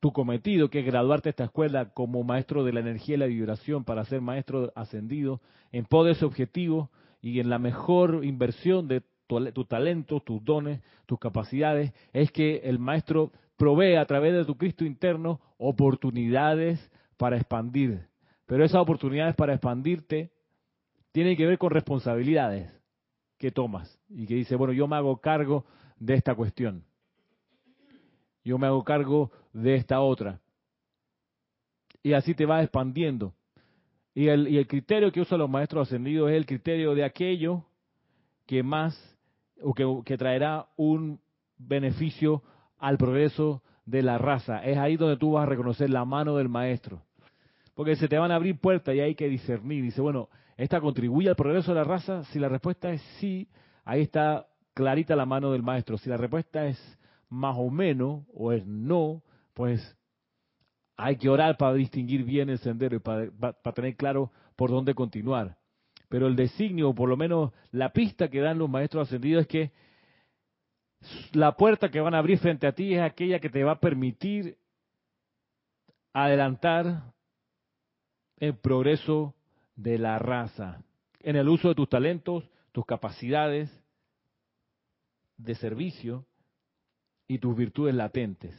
tu 0.00 0.12
cometido, 0.12 0.70
que 0.70 0.80
es 0.80 0.86
graduarte 0.86 1.28
a 1.28 1.30
esta 1.30 1.44
escuela 1.44 1.90
como 1.90 2.24
maestro 2.24 2.64
de 2.64 2.72
la 2.72 2.80
energía 2.80 3.16
y 3.16 3.18
la 3.18 3.26
vibración 3.26 3.84
para 3.84 4.04
ser 4.04 4.20
maestro 4.20 4.72
ascendido, 4.74 5.40
en 5.72 5.84
poder 5.84 6.16
ese 6.16 6.24
objetivo 6.24 6.90
y 7.20 7.40
en 7.40 7.50
la 7.50 7.58
mejor 7.58 8.24
inversión 8.24 8.88
de 8.88 9.02
tu 9.26 9.64
talentos, 9.64 10.24
tus 10.24 10.42
dones, 10.42 10.80
tus 11.06 11.18
capacidades, 11.18 11.92
es 12.12 12.32
que 12.32 12.62
el 12.64 12.78
maestro 12.78 13.30
provee 13.56 13.96
a 13.96 14.06
través 14.06 14.32
de 14.32 14.44
tu 14.44 14.56
Cristo 14.56 14.84
interno 14.84 15.40
oportunidades 15.58 16.90
para 17.18 17.36
expandir. 17.36 18.08
Pero 18.46 18.64
esas 18.64 18.80
oportunidades 18.80 19.36
para 19.36 19.52
expandirte 19.52 20.30
tienen 21.12 21.36
que 21.36 21.46
ver 21.46 21.58
con 21.58 21.70
responsabilidades 21.70 22.72
que 23.38 23.50
tomas 23.50 23.98
y 24.08 24.26
que 24.26 24.34
dice, 24.34 24.54
bueno, 24.56 24.72
yo 24.72 24.86
me 24.86 24.96
hago 24.96 25.16
cargo 25.20 25.64
de 25.98 26.14
esta 26.14 26.34
cuestión. 26.34 26.84
yo 28.44 28.58
me 28.58 28.66
hago 28.66 28.84
cargo 28.84 29.30
de 29.52 29.76
esta 29.76 30.00
otra. 30.00 30.40
Y 32.02 32.14
así 32.14 32.34
te 32.34 32.46
vas 32.46 32.62
expandiendo. 32.62 33.34
Y 34.14 34.28
el, 34.28 34.48
y 34.48 34.58
el 34.58 34.66
criterio 34.66 35.12
que 35.12 35.20
usan 35.20 35.38
los 35.38 35.50
maestros 35.50 35.88
ascendidos 35.88 36.30
es 36.30 36.36
el 36.36 36.46
criterio 36.46 36.94
de 36.94 37.04
aquello 37.04 37.64
que 38.46 38.62
más 38.62 38.96
o 39.62 39.74
que, 39.74 39.86
que 40.04 40.16
traerá 40.16 40.66
un 40.76 41.20
beneficio 41.58 42.42
al 42.78 42.96
progreso 42.96 43.62
de 43.84 44.02
la 44.02 44.18
raza. 44.18 44.64
Es 44.64 44.78
ahí 44.78 44.96
donde 44.96 45.16
tú 45.16 45.32
vas 45.32 45.44
a 45.44 45.50
reconocer 45.50 45.90
la 45.90 46.04
mano 46.04 46.36
del 46.36 46.48
maestro. 46.48 47.02
Porque 47.74 47.96
se 47.96 48.08
te 48.08 48.18
van 48.18 48.30
a 48.30 48.36
abrir 48.36 48.58
puertas 48.58 48.94
y 48.94 49.00
hay 49.00 49.14
que 49.14 49.28
discernir. 49.28 49.82
Dice, 49.82 50.00
bueno, 50.00 50.28
¿esta 50.60 50.78
contribuye 50.78 51.30
al 51.30 51.36
progreso 51.36 51.72
de 51.72 51.78
la 51.78 51.84
raza? 51.84 52.22
Si 52.24 52.38
la 52.38 52.50
respuesta 52.50 52.90
es 52.90 53.00
sí, 53.18 53.48
ahí 53.82 54.02
está 54.02 54.46
clarita 54.74 55.16
la 55.16 55.24
mano 55.24 55.52
del 55.52 55.62
maestro. 55.62 55.96
Si 55.96 56.10
la 56.10 56.18
respuesta 56.18 56.66
es 56.66 56.78
más 57.30 57.56
o 57.58 57.70
menos 57.70 58.24
o 58.34 58.52
es 58.52 58.66
no, 58.66 59.22
pues 59.54 59.96
hay 60.98 61.16
que 61.16 61.30
orar 61.30 61.56
para 61.56 61.72
distinguir 61.72 62.24
bien 62.24 62.50
el 62.50 62.58
sendero 62.58 62.96
y 62.96 62.98
para, 62.98 63.30
tener 63.74 63.96
claro 63.96 64.30
por 64.54 64.70
dónde 64.70 64.94
continuar. 64.94 65.56
Pero 66.10 66.26
el 66.26 66.36
designio, 66.36 66.90
o 66.90 66.94
por 66.94 67.08
lo 67.08 67.16
menos 67.16 67.52
la 67.70 67.94
pista 67.94 68.28
que 68.28 68.40
dan 68.40 68.58
los 68.58 68.68
maestros 68.68 69.08
ascendidos 69.08 69.42
es 69.42 69.48
que 69.48 69.72
la 71.32 71.56
puerta 71.56 71.90
que 71.90 72.00
van 72.00 72.14
a 72.14 72.18
abrir 72.18 72.38
frente 72.38 72.66
a 72.66 72.72
ti 72.72 72.92
es 72.94 73.00
aquella 73.00 73.38
que 73.38 73.48
te 73.48 73.64
va 73.64 73.72
a 73.72 73.80
permitir 73.80 74.58
adelantar 76.12 77.14
el 78.36 78.58
progreso 78.58 79.34
de 79.82 79.98
la 79.98 80.18
raza, 80.18 80.84
en 81.20 81.36
el 81.36 81.48
uso 81.48 81.68
de 81.68 81.74
tus 81.74 81.88
talentos, 81.88 82.44
tus 82.72 82.84
capacidades 82.84 83.70
de 85.38 85.54
servicio 85.54 86.26
y 87.26 87.38
tus 87.38 87.56
virtudes 87.56 87.94
latentes. 87.94 88.54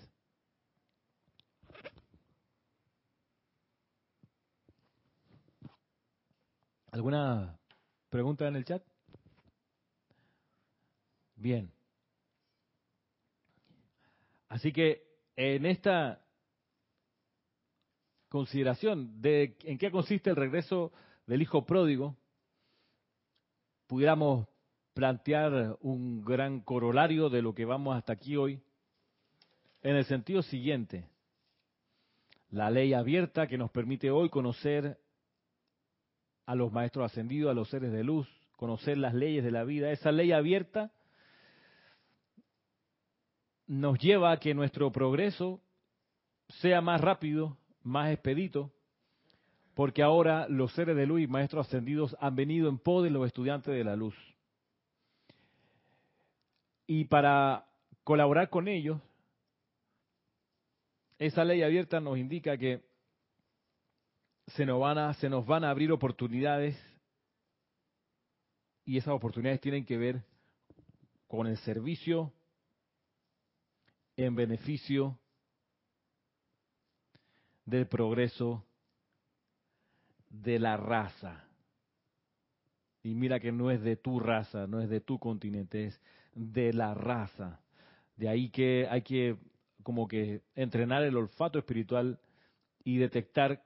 ¿Alguna 6.91 7.59
pregunta 8.09 8.47
en 8.47 8.55
el 8.55 8.65
chat? 8.65 8.83
Bien. 11.35 11.71
Así 14.49 14.73
que 14.73 15.07
en 15.35 15.65
esta 15.67 16.25
consideración 18.27 19.21
de 19.21 19.55
en 19.63 19.77
qué 19.77 19.91
consiste 19.91 20.31
el 20.31 20.35
regreso 20.35 20.91
del 21.31 21.43
hijo 21.43 21.65
pródigo, 21.65 22.17
pudiéramos 23.87 24.49
plantear 24.93 25.77
un 25.79 26.25
gran 26.25 26.59
corolario 26.59 27.29
de 27.29 27.41
lo 27.41 27.55
que 27.55 27.63
vamos 27.63 27.95
hasta 27.95 28.11
aquí 28.11 28.35
hoy, 28.35 28.61
en 29.81 29.95
el 29.95 30.03
sentido 30.03 30.41
siguiente. 30.41 31.07
La 32.49 32.69
ley 32.69 32.93
abierta 32.93 33.47
que 33.47 33.57
nos 33.57 33.71
permite 33.71 34.11
hoy 34.11 34.27
conocer 34.27 34.99
a 36.45 36.53
los 36.53 36.73
maestros 36.73 37.09
ascendidos, 37.09 37.49
a 37.49 37.53
los 37.53 37.69
seres 37.69 37.93
de 37.93 38.03
luz, 38.03 38.27
conocer 38.57 38.97
las 38.97 39.13
leyes 39.13 39.41
de 39.41 39.51
la 39.51 39.63
vida. 39.63 39.89
Esa 39.89 40.11
ley 40.11 40.33
abierta 40.33 40.91
nos 43.67 43.97
lleva 43.99 44.33
a 44.33 44.37
que 44.41 44.53
nuestro 44.53 44.91
progreso 44.91 45.61
sea 46.59 46.81
más 46.81 46.99
rápido, 46.99 47.57
más 47.83 48.11
expedito, 48.11 48.73
porque 49.73 50.03
ahora 50.03 50.47
los 50.49 50.73
seres 50.73 50.95
de 50.95 51.05
luz 51.05 51.21
y 51.21 51.27
maestros 51.27 51.67
ascendidos 51.67 52.15
han 52.19 52.35
venido 52.35 52.69
en 52.69 52.77
pos 52.77 53.03
de 53.03 53.09
los 53.09 53.25
estudiantes 53.25 53.73
de 53.73 53.83
la 53.83 53.95
luz. 53.95 54.15
Y 56.87 57.05
para 57.05 57.65
colaborar 58.03 58.49
con 58.49 58.67
ellos, 58.67 58.99
esa 61.19 61.45
ley 61.45 61.61
abierta 61.61 61.99
nos 61.99 62.17
indica 62.17 62.57
que 62.57 62.83
se 64.47 64.65
nos 64.65 64.79
van 64.79 64.97
a, 64.97 65.13
se 65.13 65.29
nos 65.29 65.45
van 65.45 65.63
a 65.63 65.69
abrir 65.69 65.91
oportunidades 65.91 66.77
y 68.85 68.97
esas 68.97 69.13
oportunidades 69.13 69.61
tienen 69.61 69.85
que 69.85 69.97
ver 69.97 70.23
con 71.27 71.47
el 71.47 71.57
servicio 71.57 72.33
en 74.17 74.35
beneficio 74.35 75.17
del 77.65 77.87
progreso 77.87 78.65
de 80.31 80.59
la 80.59 80.77
raza. 80.77 81.43
Y 83.03 83.15
mira 83.15 83.39
que 83.39 83.51
no 83.51 83.71
es 83.71 83.81
de 83.81 83.95
tu 83.95 84.19
raza, 84.19 84.67
no 84.67 84.79
es 84.79 84.89
de 84.89 85.01
tu 85.01 85.19
continente, 85.19 85.85
es 85.85 86.01
de 86.33 86.71
la 86.73 86.93
raza. 86.93 87.59
De 88.15 88.29
ahí 88.29 88.49
que 88.49 88.87
hay 88.89 89.01
que 89.01 89.37
como 89.83 90.07
que 90.07 90.41
entrenar 90.55 91.03
el 91.03 91.17
olfato 91.17 91.57
espiritual 91.57 92.19
y 92.83 92.97
detectar 92.97 93.63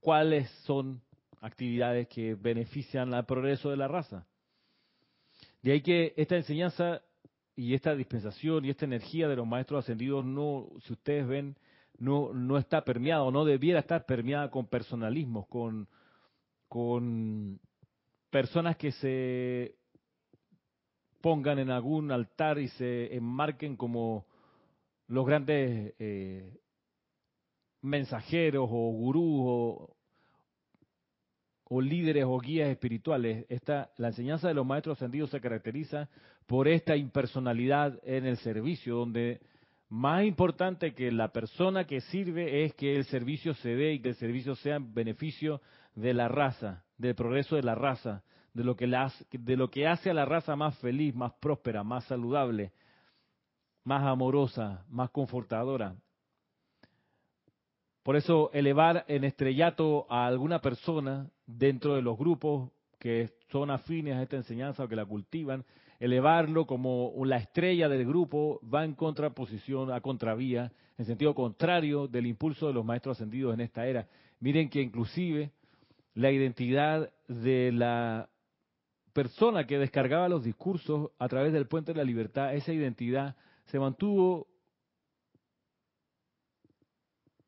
cuáles 0.00 0.48
son 0.64 1.02
actividades 1.40 2.06
que 2.08 2.34
benefician 2.34 3.12
al 3.14 3.26
progreso 3.26 3.70
de 3.70 3.76
la 3.76 3.88
raza. 3.88 4.26
De 5.62 5.72
ahí 5.72 5.80
que 5.80 6.14
esta 6.16 6.36
enseñanza 6.36 7.02
y 7.56 7.74
esta 7.74 7.96
dispensación 7.96 8.64
y 8.64 8.70
esta 8.70 8.84
energía 8.84 9.26
de 9.26 9.34
los 9.34 9.46
maestros 9.46 9.84
ascendidos 9.84 10.24
no, 10.24 10.68
si 10.84 10.92
ustedes 10.92 11.26
ven, 11.26 11.56
no, 11.98 12.32
no 12.32 12.56
está 12.56 12.84
permeada 12.84 13.22
o 13.24 13.32
no 13.32 13.44
debiera 13.44 13.80
estar 13.80 14.06
permeada 14.06 14.50
con 14.50 14.66
personalismos, 14.66 15.48
con, 15.48 15.88
con 16.68 17.58
personas 18.30 18.76
que 18.76 18.92
se 18.92 19.74
pongan 21.20 21.58
en 21.58 21.70
algún 21.70 22.12
altar 22.12 22.58
y 22.58 22.68
se 22.68 23.14
enmarquen 23.14 23.76
como 23.76 24.26
los 25.08 25.26
grandes 25.26 25.94
eh, 25.98 26.58
mensajeros 27.82 28.68
o 28.70 28.92
gurús 28.92 29.40
o, 29.44 29.96
o 31.64 31.80
líderes 31.80 32.24
o 32.26 32.38
guías 32.38 32.68
espirituales. 32.68 33.46
Esta, 33.48 33.90
la 33.96 34.08
enseñanza 34.08 34.48
de 34.48 34.54
los 34.54 34.66
maestros 34.66 34.98
ascendidos 34.98 35.30
se 35.30 35.40
caracteriza 35.40 36.08
por 36.46 36.68
esta 36.68 36.96
impersonalidad 36.96 37.98
en 38.04 38.26
el 38.26 38.36
servicio, 38.38 38.96
donde 38.96 39.40
más 39.90 40.24
importante 40.24 40.94
que 40.94 41.10
la 41.10 41.32
persona 41.32 41.86
que 41.86 42.00
sirve 42.02 42.64
es 42.64 42.74
que 42.74 42.96
el 42.96 43.04
servicio 43.06 43.54
se 43.54 43.74
dé 43.74 43.94
y 43.94 44.00
que 44.00 44.10
el 44.10 44.16
servicio 44.16 44.54
sea 44.56 44.76
en 44.76 44.92
beneficio 44.92 45.62
de 46.00 46.14
la 46.14 46.28
raza, 46.28 46.84
del 46.96 47.14
progreso 47.14 47.56
de 47.56 47.62
la 47.62 47.74
raza, 47.74 48.22
de 48.54 48.62
lo 48.62 48.76
que, 48.76 48.86
la, 48.86 49.12
de 49.32 49.56
lo 49.56 49.68
que 49.68 49.86
hace 49.88 50.10
a 50.10 50.14
la 50.14 50.24
raza 50.24 50.54
más 50.54 50.78
feliz, 50.78 51.14
más 51.14 51.32
próspera, 51.40 51.82
más 51.82 52.04
saludable, 52.04 52.72
más 53.84 54.04
amorosa, 54.04 54.84
más 54.88 55.10
confortadora. 55.10 55.96
Por 58.04 58.16
eso 58.16 58.50
elevar 58.52 59.04
en 59.08 59.24
estrellato 59.24 60.06
a 60.08 60.26
alguna 60.26 60.60
persona 60.60 61.30
dentro 61.46 61.96
de 61.96 62.02
los 62.02 62.16
grupos 62.16 62.70
que 63.00 63.30
son 63.50 63.70
afines 63.70 64.16
a 64.16 64.22
esta 64.22 64.36
enseñanza 64.36 64.84
o 64.84 64.88
que 64.88 64.96
la 64.96 65.04
cultivan, 65.04 65.64
elevarlo 65.98 66.66
como 66.66 67.12
la 67.24 67.38
estrella 67.38 67.88
del 67.88 68.06
grupo 68.06 68.60
va 68.62 68.84
en 68.84 68.94
contraposición, 68.94 69.92
a 69.92 70.00
contravía, 70.00 70.70
en 70.96 71.04
sentido 71.04 71.34
contrario 71.34 72.06
del 72.06 72.26
impulso 72.26 72.68
de 72.68 72.72
los 72.72 72.84
maestros 72.84 73.16
ascendidos 73.16 73.52
en 73.52 73.60
esta 73.60 73.86
era. 73.86 74.06
Miren 74.40 74.70
que 74.70 74.80
inclusive 74.80 75.52
la 76.18 76.32
identidad 76.32 77.12
de 77.28 77.70
la 77.70 78.28
persona 79.12 79.68
que 79.68 79.78
descargaba 79.78 80.28
los 80.28 80.42
discursos 80.42 81.12
a 81.16 81.28
través 81.28 81.52
del 81.52 81.68
puente 81.68 81.92
de 81.92 81.98
la 81.98 82.02
libertad, 82.02 82.56
esa 82.56 82.72
identidad 82.72 83.36
se 83.66 83.78
mantuvo 83.78 84.48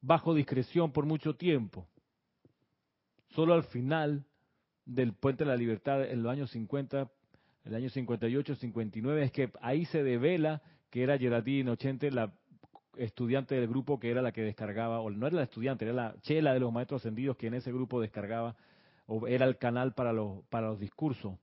bajo 0.01 0.35
discreción 0.35 0.93
por 0.93 1.05
mucho 1.05 1.35
tiempo. 1.35 1.89
Solo 3.31 3.55
al 3.55 3.65
final 3.65 4.25
del 4.85 5.15
Puente 5.15 5.43
de 5.43 5.51
la 5.51 5.57
Libertad, 5.57 6.05
en 6.09 6.23
los 6.23 6.31
años 6.31 6.53
50, 6.53 7.11
el 7.65 7.75
año 7.75 7.91
58, 7.91 8.55
59, 8.55 9.25
es 9.25 9.33
que 9.33 9.51
ahí 9.61 9.85
se 9.87 10.05
devela 10.05 10.63
que 10.91 11.03
era 11.03 11.19
Geraldine 11.19 11.73
Ochente, 11.73 12.13
la 12.13 12.33
estudiante 13.05 13.55
del 13.55 13.69
grupo 13.69 13.99
que 13.99 14.11
era 14.11 14.23
la 14.23 14.33
que 14.33 14.43
descargaba, 14.43 15.01
o 15.01 15.11
no 15.11 15.27
era 15.27 15.37
la 15.37 15.43
estudiante, 15.45 15.85
era 15.85 15.95
la 15.95 16.15
chela 16.21 16.53
de 16.53 16.61
los 16.61 16.73
maestros 16.73 17.01
ascendidos 17.01 17.37
que 17.37 17.47
en 17.47 17.55
ese 17.55 17.73
grupo 17.73 18.01
descargaba, 18.01 18.57
o 19.07 19.27
era 19.27 19.47
el 19.47 19.57
canal 19.59 19.95
para 19.95 20.13
los, 20.13 20.45
para 20.47 20.69
los 20.69 20.79
discursos. 20.79 21.39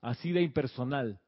Así 0.00 0.32
de 0.32 0.42
impersonal. 0.42 1.20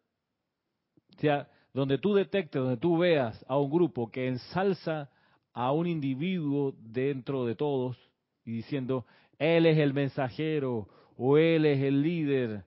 O 1.16 1.20
sea, 1.20 1.48
donde 1.72 1.98
tú 1.98 2.14
detectes, 2.14 2.60
donde 2.60 2.76
tú 2.76 2.98
veas 2.98 3.44
a 3.48 3.56
un 3.58 3.70
grupo 3.70 4.10
que 4.10 4.28
ensalza 4.28 5.10
a 5.52 5.72
un 5.72 5.86
individuo 5.86 6.74
dentro 6.78 7.46
de 7.46 7.54
todos 7.54 7.96
y 8.44 8.52
diciendo, 8.52 9.06
él 9.38 9.66
es 9.66 9.78
el 9.78 9.94
mensajero 9.94 10.88
o 11.16 11.38
él 11.38 11.64
es 11.64 11.82
el 11.82 12.02
líder, 12.02 12.64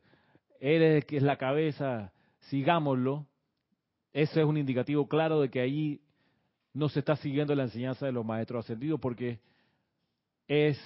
él 0.59 0.81
es 0.81 0.95
el 0.97 1.05
que 1.05 1.17
es 1.17 1.23
la 1.23 1.37
cabeza, 1.37 2.11
sigámoslo, 2.39 3.27
ese 4.13 4.41
es 4.41 4.45
un 4.45 4.57
indicativo 4.57 5.07
claro 5.07 5.41
de 5.41 5.49
que 5.49 5.59
ahí 5.59 6.01
no 6.73 6.89
se 6.89 6.99
está 6.99 7.15
siguiendo 7.15 7.55
la 7.55 7.63
enseñanza 7.63 8.05
de 8.05 8.11
los 8.11 8.25
maestros 8.25 8.65
ascendidos 8.65 8.99
porque 8.99 9.39
es 10.47 10.77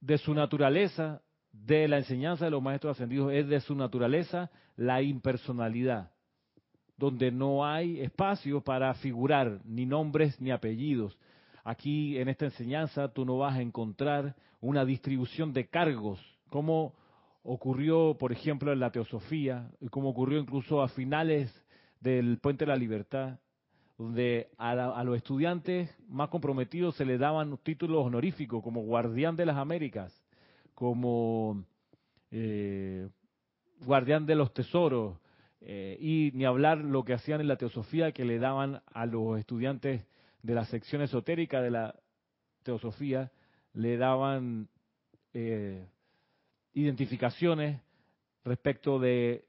de 0.00 0.18
su 0.18 0.34
naturaleza, 0.34 1.22
de 1.52 1.88
la 1.88 1.98
enseñanza 1.98 2.44
de 2.44 2.50
los 2.50 2.62
maestros 2.62 2.96
ascendidos, 2.96 3.32
es 3.32 3.48
de 3.48 3.60
su 3.60 3.74
naturaleza 3.74 4.50
la 4.76 5.02
impersonalidad. 5.02 6.12
donde 6.96 7.30
no 7.30 7.64
hay 7.64 8.00
espacio 8.00 8.60
para 8.60 8.92
figurar 8.94 9.60
ni 9.64 9.86
nombres 9.86 10.40
ni 10.40 10.50
apellidos. 10.50 11.16
Aquí 11.62 12.18
en 12.18 12.28
esta 12.28 12.46
enseñanza 12.46 13.06
tú 13.12 13.24
no 13.24 13.38
vas 13.38 13.56
a 13.56 13.62
encontrar 13.62 14.34
una 14.60 14.84
distribución 14.84 15.52
de 15.52 15.68
cargos, 15.68 16.18
como 16.50 16.94
ocurrió, 17.44 18.16
por 18.18 18.32
ejemplo, 18.32 18.72
en 18.72 18.80
la 18.80 18.90
teosofía, 18.90 19.70
como 19.90 20.08
ocurrió 20.08 20.40
incluso 20.40 20.82
a 20.82 20.88
finales 20.88 21.54
del 22.00 22.38
Puente 22.38 22.64
de 22.64 22.72
la 22.72 22.76
Libertad, 22.76 23.38
donde 23.98 24.48
a, 24.56 25.02
los 25.02 25.16
estudiantes 25.16 25.90
más 26.08 26.28
comprometidos 26.28 26.94
se 26.94 27.04
les 27.04 27.18
daban 27.18 27.58
títulos 27.58 28.06
honoríficos 28.06 28.62
como 28.62 28.82
guardián 28.82 29.34
de 29.34 29.44
las 29.44 29.56
Américas, 29.56 30.14
como 30.74 31.64
eh, 32.30 33.08
guardián 33.84 34.24
de 34.24 34.36
los 34.36 34.54
tesoros, 34.54 35.18
eh, 35.60 35.98
y 36.00 36.30
ni 36.34 36.44
hablar 36.44 36.78
lo 36.78 37.04
que 37.04 37.14
hacían 37.14 37.40
en 37.40 37.48
la 37.48 37.56
teosofía 37.56 38.12
que 38.12 38.24
le 38.24 38.38
daban 38.38 38.80
a 38.86 39.04
los 39.04 39.36
estudiantes 39.40 40.06
de 40.42 40.54
la 40.54 40.64
sección 40.66 41.02
esotérica 41.02 41.60
de 41.60 41.72
la 41.72 41.96
teosofía, 42.62 43.32
le 43.72 43.96
daban 43.96 44.68
eh, 45.34 45.88
identificaciones 46.72 47.80
respecto 48.44 49.00
de 49.00 49.44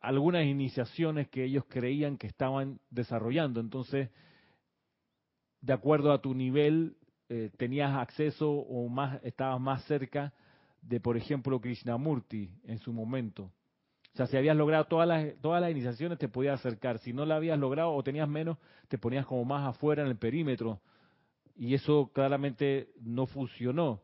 algunas 0.00 0.44
iniciaciones 0.44 1.28
que 1.28 1.44
ellos 1.44 1.64
creían 1.68 2.18
que 2.18 2.26
estaban 2.26 2.80
desarrollando. 2.90 3.60
Entonces, 3.60 4.10
de 5.60 5.72
acuerdo 5.72 6.12
a 6.12 6.20
tu 6.20 6.34
nivel, 6.34 6.96
eh, 7.28 7.50
tenías 7.56 7.94
acceso 7.96 8.50
o 8.50 8.88
más 8.88 9.22
estabas 9.24 9.60
más 9.60 9.84
cerca 9.84 10.32
de, 10.82 11.00
por 11.00 11.16
ejemplo, 11.16 11.60
Krishnamurti 11.60 12.50
en 12.64 12.78
su 12.78 12.92
momento. 12.92 13.52
O 14.14 14.16
sea, 14.16 14.26
si 14.26 14.36
habías 14.36 14.56
logrado 14.56 14.84
todas 14.86 15.06
las, 15.06 15.34
todas 15.40 15.60
las 15.60 15.70
iniciaciones, 15.70 16.18
te 16.18 16.28
podías 16.28 16.60
acercar. 16.60 16.98
Si 16.98 17.12
no 17.12 17.26
la 17.26 17.36
habías 17.36 17.58
logrado 17.58 17.92
o 17.92 18.02
tenías 18.02 18.28
menos, 18.28 18.58
te 18.88 18.98
ponías 18.98 19.26
como 19.26 19.44
más 19.44 19.68
afuera 19.68 20.02
en 20.02 20.08
el 20.08 20.16
perímetro. 20.16 20.80
Y 21.56 21.74
eso 21.74 22.10
claramente 22.12 22.90
no 23.00 23.26
funcionó. 23.26 24.02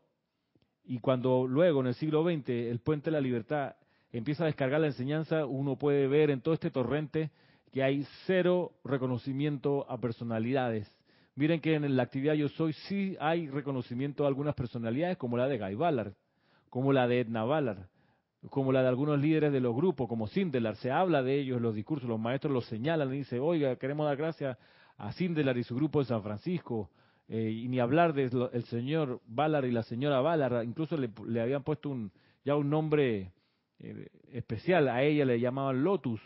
Y 0.83 0.99
cuando 0.99 1.47
luego, 1.47 1.81
en 1.81 1.87
el 1.87 1.95
siglo 1.95 2.23
XX, 2.23 2.49
el 2.49 2.79
puente 2.79 3.05
de 3.09 3.11
la 3.13 3.21
libertad 3.21 3.75
empieza 4.17 4.43
a 4.43 4.47
descargar 4.47 4.81
la 4.81 4.87
enseñanza, 4.87 5.45
uno 5.45 5.77
puede 5.77 6.07
ver 6.07 6.29
en 6.29 6.41
todo 6.41 6.53
este 6.53 6.71
torrente 6.71 7.31
que 7.71 7.83
hay 7.83 8.07
cero 8.25 8.71
reconocimiento 8.83 9.85
a 9.89 9.97
personalidades. 9.97 10.89
Miren 11.35 11.59
que 11.59 11.75
en 11.75 11.95
la 11.97 12.03
actividad 12.03 12.33
Yo 12.33 12.47
Soy 12.47 12.71
sí 12.73 13.17
hay 13.19 13.49
reconocimiento 13.49 14.23
a 14.23 14.27
algunas 14.29 14.55
personalidades, 14.55 15.17
como 15.17 15.35
la 15.35 15.47
de 15.47 15.57
Guy 15.57 15.75
Ballard, 15.75 16.13
como 16.69 16.93
la 16.93 17.07
de 17.07 17.19
Edna 17.19 17.43
Ballard, 17.43 17.87
como 18.49 18.71
la 18.71 18.81
de 18.81 18.87
algunos 18.87 19.19
líderes 19.19 19.51
de 19.51 19.59
los 19.59 19.75
grupos, 19.75 20.07
como 20.07 20.27
Sindelar. 20.27 20.77
Se 20.77 20.91
habla 20.91 21.21
de 21.21 21.37
ellos 21.37 21.57
en 21.57 21.63
los 21.63 21.75
discursos, 21.75 22.07
los 22.07 22.19
maestros 22.19 22.53
los 22.53 22.65
señalan 22.67 23.13
y 23.13 23.17
dicen, 23.17 23.39
oiga, 23.41 23.75
queremos 23.75 24.05
dar 24.05 24.15
gracias 24.15 24.57
a 24.97 25.11
Sindelar 25.11 25.57
y 25.57 25.63
su 25.63 25.75
grupo 25.75 25.99
de 25.99 26.05
San 26.05 26.23
Francisco, 26.23 26.89
eh, 27.27 27.49
y 27.49 27.67
ni 27.67 27.79
hablar 27.79 28.13
del 28.13 28.63
señor 28.65 29.19
Ballard 29.27 29.65
y 29.65 29.71
la 29.71 29.83
señora 29.83 30.21
Ballard, 30.21 30.63
incluso 30.63 30.95
le, 30.95 31.41
habían 31.41 31.63
puesto 31.63 31.89
un, 31.89 32.11
ya 32.45 32.55
un 32.55 32.69
nombre 32.69 33.33
especial, 34.31 34.87
a 34.89 35.03
ella 35.03 35.25
le 35.25 35.39
llamaban 35.39 35.83
Lotus, 35.83 36.21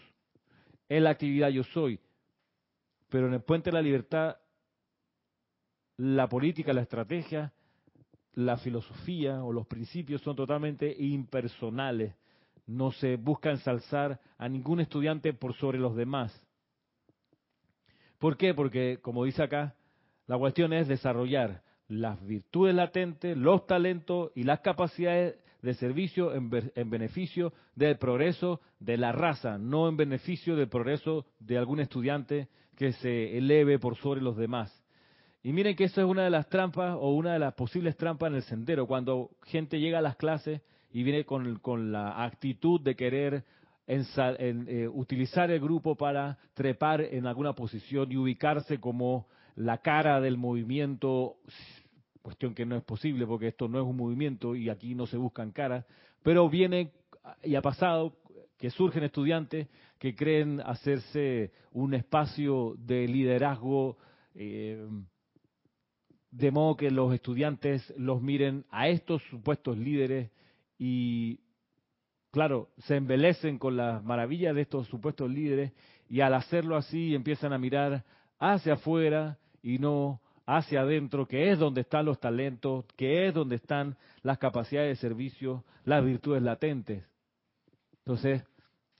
es 0.87 1.01
la 1.01 1.11
actividad 1.11 1.49
yo 1.49 1.63
soy, 1.63 1.99
pero 3.09 3.27
en 3.27 3.33
el 3.33 3.41
Puente 3.41 3.69
de 3.69 3.75
la 3.75 3.81
Libertad, 3.81 4.37
la 5.97 6.27
política, 6.29 6.73
la 6.73 6.81
estrategia, 6.81 7.53
la 8.33 8.57
filosofía 8.57 9.43
o 9.43 9.51
los 9.51 9.67
principios 9.67 10.21
son 10.21 10.35
totalmente 10.35 10.95
impersonales, 10.97 12.15
no 12.67 12.91
se 12.91 13.15
busca 13.17 13.49
ensalzar 13.51 14.19
a 14.37 14.47
ningún 14.47 14.79
estudiante 14.79 15.33
por 15.33 15.55
sobre 15.55 15.79
los 15.79 15.95
demás. 15.95 16.31
¿Por 18.19 18.37
qué? 18.37 18.53
Porque, 18.53 18.99
como 19.01 19.25
dice 19.25 19.43
acá, 19.43 19.75
la 20.27 20.37
cuestión 20.37 20.73
es 20.73 20.87
desarrollar 20.87 21.63
las 21.87 22.23
virtudes 22.23 22.75
latentes, 22.75 23.35
los 23.35 23.65
talentos 23.65 24.31
y 24.35 24.43
las 24.43 24.59
capacidades 24.59 25.37
de 25.61 25.73
servicio 25.73 26.33
en, 26.33 26.49
beneficio 26.89 27.53
del 27.75 27.97
progreso 27.97 28.61
de 28.79 28.97
la 28.97 29.11
raza, 29.11 29.57
no 29.57 29.89
en 29.89 29.97
beneficio 29.97 30.55
del 30.55 30.69
progreso 30.69 31.25
de 31.39 31.57
algún 31.57 31.79
estudiante 31.79 32.47
que 32.77 32.93
se 32.93 33.37
eleve 33.37 33.79
por 33.79 33.97
sobre 33.97 34.21
los 34.21 34.37
demás. 34.37 34.73
Y 35.43 35.53
miren 35.53 35.75
que 35.75 35.85
eso 35.85 36.01
es 36.01 36.07
una 36.07 36.23
de 36.23 36.29
las 36.29 36.47
trampas 36.49 36.95
o 36.99 37.13
una 37.13 37.33
de 37.33 37.39
las 37.39 37.53
posibles 37.53 37.97
trampas 37.97 38.29
en 38.29 38.35
el 38.35 38.43
sendero, 38.43 38.87
cuando 38.87 39.31
gente 39.43 39.79
llega 39.79 39.99
a 39.99 40.01
las 40.01 40.15
clases 40.15 40.61
y 40.91 41.03
viene 41.03 41.25
con, 41.25 41.91
la 41.91 42.23
actitud 42.23 42.81
de 42.81 42.95
querer 42.95 43.43
eh, 43.87 44.87
utilizar 44.91 45.51
el 45.51 45.59
grupo 45.59 45.95
para 45.95 46.37
trepar 46.53 47.01
en 47.01 47.25
alguna 47.25 47.53
posición 47.53 48.11
y 48.11 48.17
ubicarse 48.17 48.79
como 48.79 49.27
la 49.55 49.79
cara 49.79 50.21
del 50.21 50.37
movimiento, 50.37 51.35
cuestión 52.21 52.53
que 52.53 52.65
no 52.65 52.75
es 52.75 52.83
posible 52.83 53.25
porque 53.25 53.47
esto 53.47 53.67
no 53.67 53.79
es 53.79 53.85
un 53.85 53.97
movimiento 53.97 54.55
y 54.55 54.69
aquí 54.69 54.95
no 54.95 55.07
se 55.07 55.17
buscan 55.17 55.51
caras, 55.51 55.85
pero 56.23 56.49
viene 56.49 56.91
y 57.43 57.55
ha 57.55 57.61
pasado 57.61 58.17
que 58.57 58.69
surgen 58.69 59.03
estudiantes 59.03 59.67
que 59.97 60.15
creen 60.15 60.61
hacerse 60.61 61.51
un 61.71 61.93
espacio 61.93 62.75
de 62.77 63.07
liderazgo, 63.07 63.97
eh, 64.35 64.87
de 66.31 66.51
modo 66.51 66.75
que 66.75 66.91
los 66.91 67.13
estudiantes 67.13 67.93
los 67.97 68.21
miren 68.21 68.65
a 68.69 68.89
estos 68.89 69.23
supuestos 69.23 69.77
líderes 69.77 70.31
y, 70.77 71.39
claro, 72.31 72.69
se 72.79 72.97
embelecen 72.97 73.57
con 73.57 73.77
las 73.77 74.03
maravillas 74.03 74.55
de 74.55 74.61
estos 74.61 74.87
supuestos 74.87 75.29
líderes 75.29 75.73
y 76.09 76.21
al 76.21 76.33
hacerlo 76.33 76.75
así 76.75 77.15
empiezan 77.15 77.53
a 77.53 77.57
mirar 77.57 78.05
hacia 78.39 78.73
afuera 78.73 79.37
y 79.61 79.79
no 79.79 80.21
hacia 80.49 80.81
adentro, 80.81 81.27
que 81.27 81.51
es 81.51 81.59
donde 81.59 81.81
están 81.81 82.05
los 82.07 82.19
talentos, 82.19 82.83
que 82.95 83.27
es 83.27 83.33
donde 83.35 83.57
están 83.57 83.95
las 84.23 84.39
capacidades 84.39 84.97
de 84.97 85.07
servicio, 85.07 85.63
las 85.85 86.03
virtudes 86.03 86.41
latentes. 86.41 87.05
Entonces, 87.99 88.43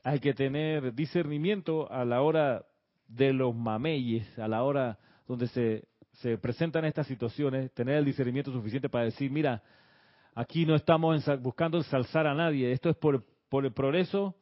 hay 0.03 0.19
que 0.19 0.35
tener 0.35 0.93
discernimiento 0.93 1.91
a 1.91 2.05
la 2.05 2.21
hora 2.21 2.65
de 3.07 3.33
los 3.33 3.55
mameyes, 3.55 4.37
a 4.37 4.47
la 4.47 4.61
hora 4.61 4.99
donde 5.27 5.47
se, 5.47 5.87
se 6.21 6.37
presentan 6.37 6.85
estas 6.85 7.07
situaciones, 7.07 7.73
tener 7.73 7.95
el 7.95 8.05
discernimiento 8.05 8.51
suficiente 8.51 8.87
para 8.87 9.05
decir, 9.05 9.31
mira, 9.31 9.63
aquí 10.35 10.67
no 10.67 10.75
estamos 10.75 11.25
buscando 11.41 11.79
ensalzar 11.79 12.27
a 12.27 12.35
nadie, 12.35 12.71
esto 12.71 12.91
es 12.91 12.95
por, 12.95 13.25
por 13.49 13.65
el 13.65 13.73
progreso 13.73 14.35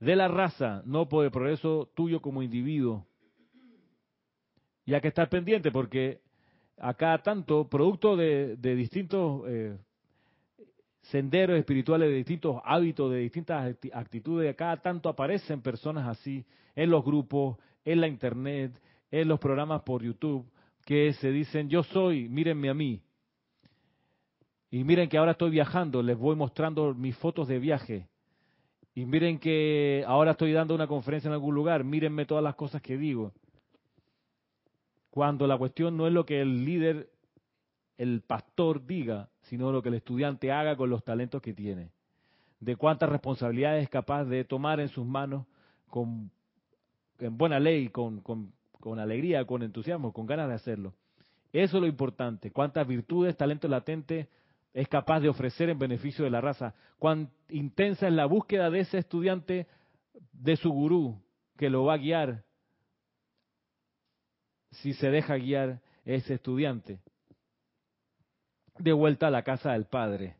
de 0.00 0.16
la 0.16 0.28
raza, 0.28 0.82
no 0.84 1.08
por 1.08 1.24
el 1.24 1.30
progreso 1.30 1.90
tuyo 1.94 2.20
como 2.20 2.42
individuo. 2.42 3.06
Y 4.84 4.92
hay 4.92 5.00
que 5.00 5.08
estar 5.08 5.30
pendiente 5.30 5.72
porque 5.72 6.25
acá 6.78 7.18
tanto, 7.22 7.68
producto 7.68 8.16
de, 8.16 8.56
distintos 8.56 9.42
eh, 9.48 9.76
senderos 11.02 11.58
espirituales, 11.58 12.08
de 12.08 12.16
distintos 12.16 12.60
hábitos, 12.64 13.10
de 13.12 13.18
distintas 13.18 13.76
actitudes, 13.92 14.50
acá 14.50 14.76
tanto 14.78 15.08
aparecen 15.08 15.62
personas 15.62 16.06
así 16.06 16.44
en 16.74 16.90
los 16.90 17.04
grupos, 17.04 17.56
en 17.84 18.00
la 18.00 18.08
internet, 18.08 18.72
en 19.10 19.28
los 19.28 19.38
programas 19.38 19.82
por 19.82 20.02
YouTube, 20.02 20.44
que 20.84 21.12
se 21.14 21.30
dicen, 21.30 21.68
yo 21.68 21.82
soy, 21.82 22.28
mírenme 22.28 22.68
a 22.68 22.74
mí. 22.74 23.00
Y 24.70 24.84
miren 24.84 25.08
que 25.08 25.16
ahora 25.16 25.32
estoy 25.32 25.50
viajando, 25.50 26.02
les 26.02 26.18
voy 26.18 26.36
mostrando 26.36 26.92
mis 26.94 27.16
fotos 27.16 27.48
de 27.48 27.58
viaje. 27.58 28.08
Y 28.94 29.04
miren 29.04 29.38
que 29.38 30.04
ahora 30.06 30.32
estoy 30.32 30.52
dando 30.52 30.74
una 30.74 30.86
conferencia 30.86 31.28
en 31.28 31.34
algún 31.34 31.54
lugar, 31.54 31.84
mírenme 31.84 32.26
todas 32.26 32.42
las 32.42 32.56
cosas 32.56 32.82
que 32.82 32.96
digo 32.96 33.32
cuando 35.16 35.46
la 35.46 35.56
cuestión 35.56 35.96
no 35.96 36.06
es 36.06 36.12
lo 36.12 36.26
que 36.26 36.42
el 36.42 36.66
líder, 36.66 37.08
el 37.96 38.20
pastor 38.20 38.84
diga, 38.84 39.30
sino 39.44 39.72
lo 39.72 39.80
que 39.80 39.88
el 39.88 39.94
estudiante 39.94 40.52
haga 40.52 40.76
con 40.76 40.90
los 40.90 41.02
talentos 41.04 41.40
que 41.40 41.54
tiene, 41.54 41.90
de 42.60 42.76
cuántas 42.76 43.08
responsabilidades 43.08 43.84
es 43.84 43.88
capaz 43.88 44.26
de 44.26 44.44
tomar 44.44 44.78
en 44.78 44.88
sus 44.88 45.06
manos 45.06 45.46
con, 45.88 46.30
en 47.18 47.38
buena 47.38 47.58
ley, 47.58 47.88
con, 47.88 48.20
con, 48.20 48.98
alegría, 48.98 49.46
con 49.46 49.62
entusiasmo, 49.62 50.12
con 50.12 50.26
ganas 50.26 50.48
de 50.48 50.54
hacerlo. 50.54 50.92
Eso 51.50 51.78
es 51.78 51.80
lo 51.80 51.86
importante, 51.86 52.50
cuántas 52.50 52.86
virtudes, 52.86 53.38
talento 53.38 53.68
latente 53.68 54.28
es 54.74 54.86
capaz 54.86 55.20
de 55.20 55.30
ofrecer 55.30 55.70
en 55.70 55.78
beneficio 55.78 56.26
de 56.26 56.30
la 56.30 56.42
raza, 56.42 56.74
cuán 56.98 57.30
intensa 57.48 58.06
es 58.06 58.12
la 58.12 58.26
búsqueda 58.26 58.68
de 58.68 58.80
ese 58.80 58.98
estudiante 58.98 59.66
de 60.34 60.56
su 60.56 60.70
gurú 60.70 61.18
que 61.56 61.70
lo 61.70 61.86
va 61.86 61.94
a 61.94 61.96
guiar 61.96 62.44
si 64.82 64.92
se 64.94 65.10
deja 65.10 65.36
guiar 65.36 65.80
ese 66.04 66.34
estudiante. 66.34 66.98
De 68.78 68.92
vuelta 68.92 69.28
a 69.28 69.30
la 69.30 69.42
casa 69.42 69.72
del 69.72 69.86
Padre. 69.86 70.36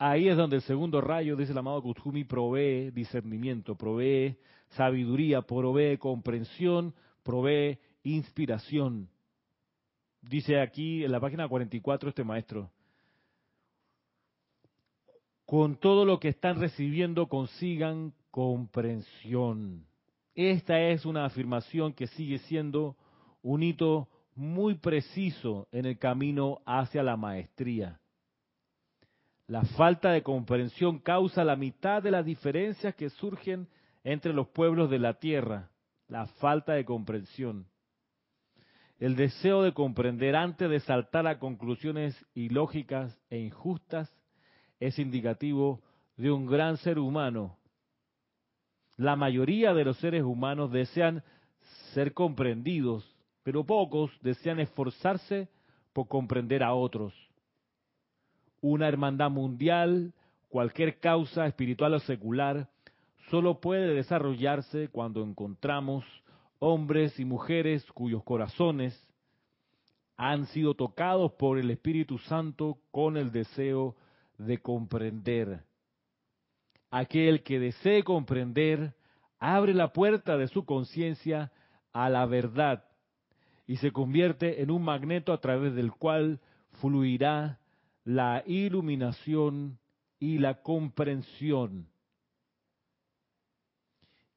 Ahí 0.00 0.28
es 0.28 0.36
donde 0.36 0.56
el 0.56 0.62
segundo 0.62 1.00
rayo, 1.00 1.34
dice 1.34 1.50
el 1.50 1.58
amado 1.58 1.82
Kuthumi, 1.82 2.22
provee 2.22 2.92
discernimiento, 2.92 3.74
provee 3.74 4.36
sabiduría, 4.70 5.42
provee 5.42 5.98
comprensión, 5.98 6.94
provee 7.24 7.78
inspiración. 8.04 9.08
Dice 10.22 10.60
aquí 10.60 11.04
en 11.04 11.10
la 11.10 11.20
página 11.20 11.48
44 11.48 12.10
este 12.10 12.22
maestro, 12.22 12.70
con 15.48 15.76
todo 15.76 16.04
lo 16.04 16.20
que 16.20 16.28
están 16.28 16.60
recibiendo 16.60 17.26
consigan 17.26 18.12
comprensión. 18.30 19.86
Esta 20.34 20.78
es 20.78 21.06
una 21.06 21.24
afirmación 21.24 21.94
que 21.94 22.06
sigue 22.06 22.36
siendo 22.40 22.98
un 23.40 23.62
hito 23.62 24.10
muy 24.34 24.74
preciso 24.74 25.66
en 25.72 25.86
el 25.86 25.98
camino 25.98 26.60
hacia 26.66 27.02
la 27.02 27.16
maestría. 27.16 27.98
La 29.46 29.62
falta 29.62 30.10
de 30.10 30.22
comprensión 30.22 30.98
causa 30.98 31.44
la 31.44 31.56
mitad 31.56 32.02
de 32.02 32.10
las 32.10 32.26
diferencias 32.26 32.94
que 32.94 33.08
surgen 33.08 33.68
entre 34.04 34.34
los 34.34 34.48
pueblos 34.48 34.90
de 34.90 34.98
la 34.98 35.14
tierra, 35.14 35.70
la 36.08 36.26
falta 36.26 36.74
de 36.74 36.84
comprensión. 36.84 37.66
El 38.98 39.16
deseo 39.16 39.62
de 39.62 39.72
comprender 39.72 40.36
antes 40.36 40.68
de 40.68 40.80
saltar 40.80 41.26
a 41.26 41.38
conclusiones 41.38 42.14
ilógicas 42.34 43.18
e 43.30 43.38
injustas 43.38 44.14
es 44.80 44.98
indicativo 44.98 45.80
de 46.16 46.30
un 46.30 46.46
gran 46.46 46.76
ser 46.78 46.98
humano. 46.98 47.56
La 48.96 49.16
mayoría 49.16 49.74
de 49.74 49.84
los 49.84 49.96
seres 49.98 50.22
humanos 50.22 50.72
desean 50.72 51.22
ser 51.94 52.12
comprendidos, 52.14 53.16
pero 53.42 53.64
pocos 53.64 54.10
desean 54.22 54.60
esforzarse 54.60 55.48
por 55.92 56.08
comprender 56.08 56.62
a 56.62 56.74
otros 56.74 57.14
una 58.60 58.88
hermandad 58.88 59.30
mundial, 59.30 60.12
cualquier 60.48 60.98
causa 60.98 61.46
espiritual 61.46 61.94
o 61.94 62.00
secular, 62.00 62.68
solo 63.30 63.60
puede 63.60 63.94
desarrollarse 63.94 64.88
cuando 64.88 65.22
encontramos 65.22 66.04
hombres 66.58 67.18
y 67.20 67.24
mujeres 67.24 67.84
cuyos 67.92 68.24
corazones 68.24 69.06
han 70.16 70.46
sido 70.46 70.74
tocados 70.74 71.32
por 71.32 71.58
el 71.58 71.70
Espíritu 71.70 72.18
Santo 72.18 72.78
con 72.90 73.16
el 73.16 73.30
deseo 73.30 73.94
de 74.38 74.58
comprender. 74.58 75.64
Aquel 76.90 77.42
que 77.42 77.58
desee 77.58 78.02
comprender 78.02 78.94
abre 79.38 79.74
la 79.74 79.92
puerta 79.92 80.36
de 80.36 80.48
su 80.48 80.64
conciencia 80.64 81.52
a 81.92 82.08
la 82.08 82.24
verdad 82.26 82.84
y 83.66 83.76
se 83.76 83.92
convierte 83.92 84.62
en 84.62 84.70
un 84.70 84.82
magneto 84.82 85.32
a 85.32 85.40
través 85.40 85.74
del 85.74 85.92
cual 85.92 86.40
fluirá 86.80 87.60
la 88.04 88.42
iluminación 88.46 89.78
y 90.18 90.38
la 90.38 90.62
comprensión. 90.62 91.86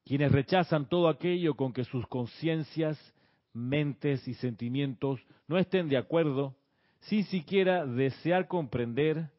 Quienes 0.04 0.32
rechazan 0.32 0.88
todo 0.88 1.08
aquello 1.08 1.54
con 1.54 1.72
que 1.72 1.84
sus 1.84 2.06
conciencias, 2.06 2.98
mentes 3.54 4.26
y 4.28 4.34
sentimientos 4.34 5.20
no 5.46 5.58
estén 5.58 5.88
de 5.88 5.96
acuerdo, 5.96 6.56
sin 7.00 7.24
siquiera 7.24 7.86
desear 7.86 8.48
comprender, 8.48 9.30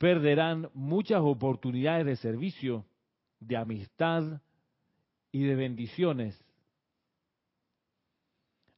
perderán 0.00 0.70
muchas 0.72 1.20
oportunidades 1.20 2.06
de 2.06 2.16
servicio, 2.16 2.86
de 3.38 3.56
amistad 3.56 4.40
y 5.30 5.44
de 5.44 5.54
bendiciones 5.54 6.42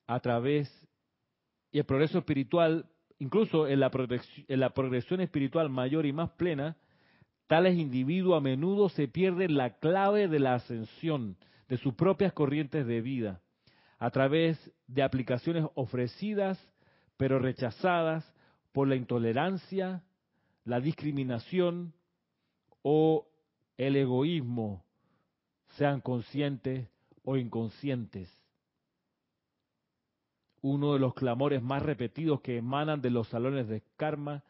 a 0.07 0.19
través 0.21 0.69
y 1.71 1.79
el 1.79 1.85
progreso 1.85 2.19
espiritual 2.19 2.87
Incluso 3.23 3.69
en 3.69 3.79
la, 3.79 3.89
en 4.49 4.59
la 4.59 4.71
progresión 4.71 5.21
espiritual 5.21 5.71
mayor 5.71 6.07
y 6.07 6.13
más 6.13 6.31
plena, 6.31 6.77
tales 7.47 7.79
individuos 7.79 8.37
a 8.37 8.41
menudo 8.41 8.89
se 8.89 9.07
pierden 9.07 9.57
la 9.57 9.79
clave 9.79 10.27
de 10.27 10.41
la 10.41 10.55
ascensión 10.55 11.37
de 11.69 11.77
sus 11.77 11.95
propias 11.95 12.33
corrientes 12.33 12.85
de 12.85 13.01
vida 13.01 13.41
a 14.01 14.11
través 14.11 14.59
de 14.89 15.05
aplicaciones 15.05 15.65
ofrecidas 15.77 16.59
pero 17.17 17.39
rechazadas 17.39 18.29
por 18.73 18.89
la 18.89 18.97
intolerancia, 18.97 20.03
la 20.65 20.81
discriminación 20.81 21.93
o 22.83 23.27
el 23.77 23.97
egoísmo, 23.97 24.85
sean 25.77 26.01
conscientes 26.01 26.89
o 27.25 27.37
inconscientes 27.37 28.29
uno 30.63 30.93
de 30.93 31.01
los 31.01 31.15
clamores 31.15 31.61
más 31.61 31.83
repetidos 31.83 32.41
que 32.41 32.57
emanan 32.57 33.03
de 33.03 33.11
los 33.11 33.29
salones 33.29 33.69
de 33.69 33.83
karma 33.97 34.45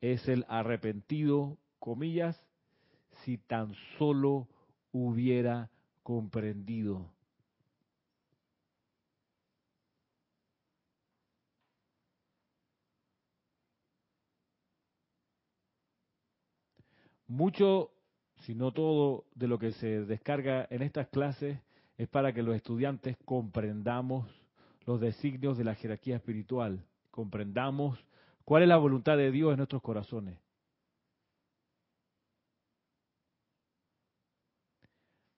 es 0.00 0.28
el 0.28 0.44
arrepentido, 0.48 1.56
comillas, 1.78 2.36
si 3.24 3.38
tan 3.38 3.72
solo 3.96 4.48
hubiera 4.92 5.70
comprendido. 6.02 7.06
Mucho, 17.28 17.90
si 18.42 18.54
no 18.54 18.72
todo, 18.72 19.24
de 19.34 19.48
lo 19.48 19.58
que 19.58 19.72
se 19.72 20.04
descarga 20.04 20.66
en 20.70 20.82
estas 20.82 21.08
clases 21.08 21.58
es 21.98 22.08
para 22.08 22.32
que 22.32 22.42
los 22.42 22.54
estudiantes 22.54 23.16
comprendamos 23.24 24.30
los 24.84 25.00
designios 25.00 25.58
de 25.58 25.64
la 25.64 25.74
jerarquía 25.74 26.16
espiritual, 26.16 26.84
comprendamos 27.10 27.98
cuál 28.44 28.62
es 28.62 28.68
la 28.68 28.76
voluntad 28.76 29.16
de 29.16 29.32
Dios 29.32 29.50
en 29.50 29.56
nuestros 29.56 29.82
corazones. 29.82 30.38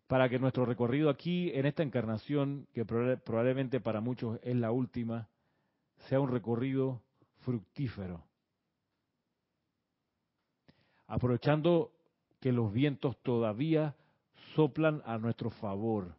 Para 0.06 0.28
que 0.28 0.38
nuestro 0.38 0.66
recorrido 0.66 1.10
aquí, 1.10 1.50
en 1.54 1.66
esta 1.66 1.82
encarnación, 1.82 2.66
que 2.72 2.84
probablemente 2.84 3.80
para 3.80 4.00
muchos 4.00 4.38
es 4.42 4.56
la 4.56 4.70
última, 4.70 5.28
sea 6.08 6.20
un 6.20 6.30
recorrido 6.30 7.02
fructífero. 7.40 8.27
Aprovechando 11.08 11.90
que 12.38 12.52
los 12.52 12.72
vientos 12.72 13.16
todavía 13.22 13.96
soplan 14.54 15.02
a 15.04 15.18
nuestro 15.18 15.50
favor. 15.50 16.14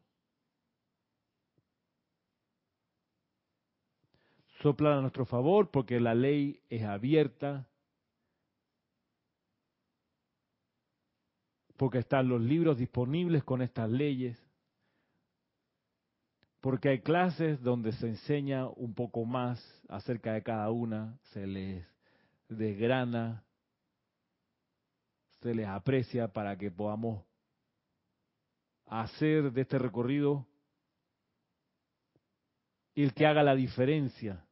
Soplan 4.61 4.97
a 4.97 5.01
nuestro 5.01 5.25
favor 5.25 5.69
porque 5.71 5.99
la 5.99 6.13
ley 6.13 6.61
es 6.69 6.83
abierta, 6.83 7.69
porque 11.77 11.99
están 11.99 12.27
los 12.27 12.41
libros 12.41 12.77
disponibles 12.77 13.43
con 13.43 13.61
estas 13.61 13.89
leyes, 13.89 14.37
porque 16.61 16.89
hay 16.89 16.99
clases 17.01 17.61
donde 17.61 17.93
se 17.93 18.07
enseña 18.07 18.67
un 18.67 18.93
poco 18.93 19.23
más 19.23 19.63
acerca 19.87 20.33
de 20.33 20.43
cada 20.43 20.71
una, 20.71 21.17
se 21.31 21.47
les 21.47 21.87
desgrana, 22.49 23.45
se 25.41 25.53
les 25.53 25.67
aprecia 25.67 26.27
para 26.27 26.57
que 26.57 26.71
podamos 26.71 27.23
hacer 28.85 29.51
de 29.51 29.61
este 29.61 29.77
recorrido 29.79 30.45
el 32.95 33.13
que 33.13 33.25
haga 33.25 33.43
la 33.43 33.55
diferencia 33.55 34.45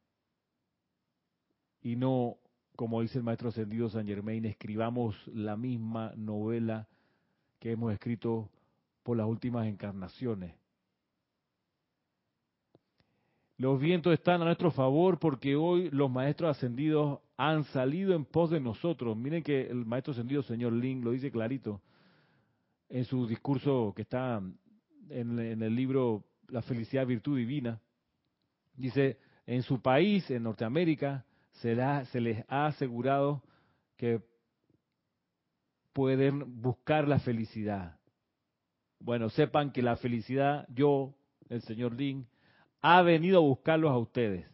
y 1.81 1.95
no, 1.95 2.37
como 2.75 3.01
dice 3.01 3.17
el 3.17 3.23
maestro 3.23 3.49
ascendido 3.49 3.89
San 3.89 4.07
Germain, 4.07 4.45
escribamos 4.45 5.15
la 5.27 5.57
misma 5.57 6.13
novela 6.15 6.87
que 7.59 7.71
hemos 7.71 7.93
escrito 7.93 8.49
por 9.03 9.17
las 9.17 9.27
últimas 9.27 9.67
encarnaciones. 9.67 10.53
Los 13.57 13.79
vientos 13.79 14.13
están 14.13 14.41
a 14.41 14.45
nuestro 14.45 14.69
favor 14.71 15.17
porque 15.17 15.55
hoy 15.55 15.89
los 15.89 16.11
maestros 16.11 16.55
ascendidos 16.55 17.19
han 17.37 17.63
salido 17.65 18.15
en 18.15 18.25
pos 18.25 18.49
de 18.49 18.59
nosotros. 18.59 19.15
Miren 19.15 19.43
que 19.43 19.67
el 19.67 19.85
maestro 19.85 20.11
ascendido, 20.11 20.41
señor 20.41 20.73
Lin, 20.73 21.03
lo 21.03 21.11
dice 21.11 21.31
clarito 21.31 21.81
en 22.89 23.05
su 23.05 23.27
discurso 23.27 23.93
que 23.95 24.03
está 24.03 24.41
en, 25.09 25.39
el 25.39 25.75
libro 25.75 26.25
La 26.47 26.61
felicidad, 26.61 27.05
virtud 27.05 27.37
divina. 27.37 27.79
Dice, 28.75 29.17
en 29.45 29.63
su 29.63 29.81
país, 29.81 30.29
en 30.31 30.43
Norteamérica, 30.43 31.25
se, 31.53 31.75
les 31.75 32.43
ha 32.47 32.67
asegurado 32.67 33.43
que 33.97 34.21
pueden 35.93 36.61
buscar 36.61 37.07
la 37.07 37.19
felicidad. 37.19 37.99
Bueno, 38.99 39.29
sepan 39.29 39.71
que 39.71 39.81
la 39.81 39.97
felicidad, 39.97 40.67
yo, 40.69 41.15
el 41.49 41.61
señor 41.61 41.93
Lin, 41.93 42.27
ha 42.81 43.01
venido 43.01 43.39
a 43.39 43.41
buscarlos 43.41 43.91
a 43.91 43.97
ustedes. 43.97 44.45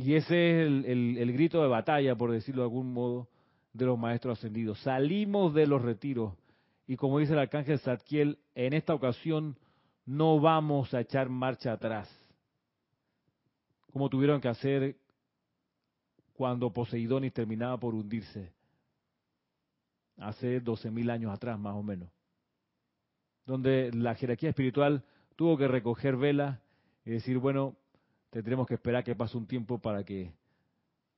Y 0.00 0.14
ese 0.14 0.62
es 0.62 0.66
el, 0.86 1.32
grito 1.32 1.60
de 1.60 1.68
batalla, 1.68 2.16
por 2.16 2.32
decirlo 2.32 2.62
de 2.62 2.68
algún 2.68 2.92
modo, 2.92 3.28
de 3.74 3.84
los 3.84 3.98
maestros 3.98 4.38
ascendidos. 4.38 4.80
Salimos 4.80 5.52
de 5.52 5.66
los 5.66 5.82
retiros 5.82 6.34
y 6.86 6.96
como 6.96 7.18
dice 7.18 7.34
el 7.34 7.38
arcángel 7.38 7.78
Zadkiel, 7.78 8.38
en 8.54 8.72
esta 8.72 8.94
ocasión 8.94 9.56
no 10.06 10.40
vamos 10.40 10.94
a 10.94 11.00
echar 11.00 11.28
marcha 11.28 11.72
atrás 11.72 12.08
como 13.92 14.08
tuvieron 14.08 14.40
que 14.40 14.48
hacer 14.48 14.96
cuando 16.32 16.72
Poseidonis 16.72 17.32
terminaba 17.32 17.78
por 17.78 17.94
hundirse, 17.94 18.52
hace 20.16 20.62
12.000 20.62 21.10
años 21.10 21.32
atrás 21.32 21.58
más 21.58 21.74
o 21.74 21.82
menos, 21.82 22.08
donde 23.44 23.90
la 23.92 24.14
jerarquía 24.14 24.50
espiritual 24.50 25.04
tuvo 25.36 25.58
que 25.58 25.68
recoger 25.68 26.16
vela 26.16 26.60
y 27.04 27.10
decir, 27.10 27.38
bueno, 27.38 27.76
tendremos 28.30 28.66
que 28.66 28.74
esperar 28.74 29.04
que 29.04 29.14
pase 29.14 29.36
un 29.36 29.46
tiempo 29.46 29.78
para 29.78 30.04
que 30.04 30.32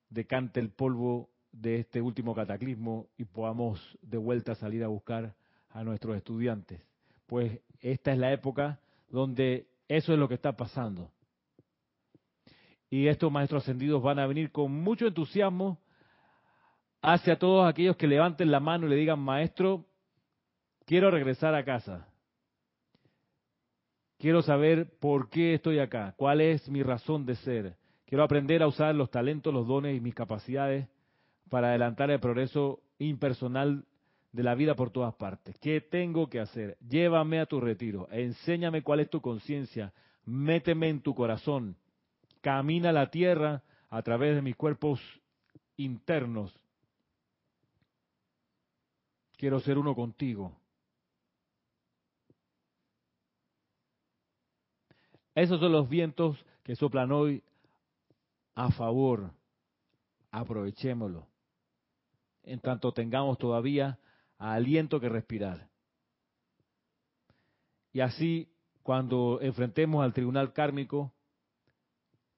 decante 0.08 0.60
el 0.60 0.70
polvo 0.70 1.30
de 1.52 1.80
este 1.80 2.00
último 2.00 2.34
cataclismo 2.34 3.08
y 3.16 3.24
podamos 3.24 3.98
de 4.00 4.16
vuelta 4.16 4.54
salir 4.54 4.82
a 4.82 4.88
buscar 4.88 5.34
a 5.70 5.84
nuestros 5.84 6.16
estudiantes. 6.16 6.80
Pues 7.26 7.60
esta 7.80 8.12
es 8.12 8.18
la 8.18 8.32
época 8.32 8.80
donde 9.10 9.66
eso 9.88 10.12
es 10.12 10.18
lo 10.18 10.28
que 10.28 10.34
está 10.34 10.56
pasando. 10.56 11.10
Y 12.88 13.06
estos 13.06 13.30
maestros 13.32 13.62
ascendidos 13.62 14.02
van 14.02 14.18
a 14.18 14.26
venir 14.26 14.50
con 14.50 14.72
mucho 14.72 15.06
entusiasmo 15.06 15.78
hacia 17.00 17.38
todos 17.38 17.68
aquellos 17.68 17.96
que 17.96 18.06
levanten 18.06 18.50
la 18.50 18.60
mano 18.60 18.86
y 18.86 18.90
le 18.90 18.96
digan, 18.96 19.18
maestro, 19.18 19.84
quiero 20.84 21.10
regresar 21.10 21.54
a 21.54 21.64
casa. 21.64 22.06
Quiero 24.22 24.40
saber 24.40 24.88
por 25.00 25.30
qué 25.30 25.54
estoy 25.54 25.80
acá, 25.80 26.14
cuál 26.16 26.40
es 26.40 26.68
mi 26.68 26.84
razón 26.84 27.26
de 27.26 27.34
ser. 27.34 27.76
Quiero 28.04 28.22
aprender 28.22 28.62
a 28.62 28.68
usar 28.68 28.94
los 28.94 29.10
talentos, 29.10 29.52
los 29.52 29.66
dones 29.66 29.96
y 29.96 30.00
mis 30.00 30.14
capacidades 30.14 30.86
para 31.50 31.70
adelantar 31.70 32.08
el 32.12 32.20
progreso 32.20 32.84
impersonal 33.00 33.84
de 34.30 34.42
la 34.44 34.54
vida 34.54 34.76
por 34.76 34.90
todas 34.90 35.12
partes. 35.16 35.58
¿Qué 35.58 35.80
tengo 35.80 36.30
que 36.30 36.38
hacer? 36.38 36.78
Llévame 36.88 37.40
a 37.40 37.46
tu 37.46 37.60
retiro, 37.60 38.06
enséñame 38.12 38.82
cuál 38.82 39.00
es 39.00 39.10
tu 39.10 39.20
conciencia, 39.20 39.92
méteme 40.24 40.88
en 40.88 41.00
tu 41.00 41.16
corazón, 41.16 41.74
camina 42.42 42.92
la 42.92 43.10
tierra 43.10 43.64
a 43.90 44.02
través 44.02 44.36
de 44.36 44.42
mis 44.42 44.54
cuerpos 44.54 45.00
internos. 45.76 46.56
Quiero 49.36 49.58
ser 49.58 49.78
uno 49.78 49.96
contigo. 49.96 50.61
Esos 55.34 55.60
son 55.60 55.72
los 55.72 55.88
vientos 55.88 56.44
que 56.62 56.76
soplan 56.76 57.12
hoy 57.12 57.42
a 58.54 58.70
favor. 58.70 59.32
Aprovechémoslo. 60.30 61.26
En 62.42 62.60
tanto 62.60 62.92
tengamos 62.92 63.38
todavía 63.38 63.98
aliento 64.38 65.00
que 65.00 65.08
respirar. 65.08 65.68
Y 67.92 68.00
así, 68.00 68.48
cuando 68.82 69.38
enfrentemos 69.40 70.02
al 70.02 70.12
tribunal 70.12 70.52
kármico, 70.52 71.12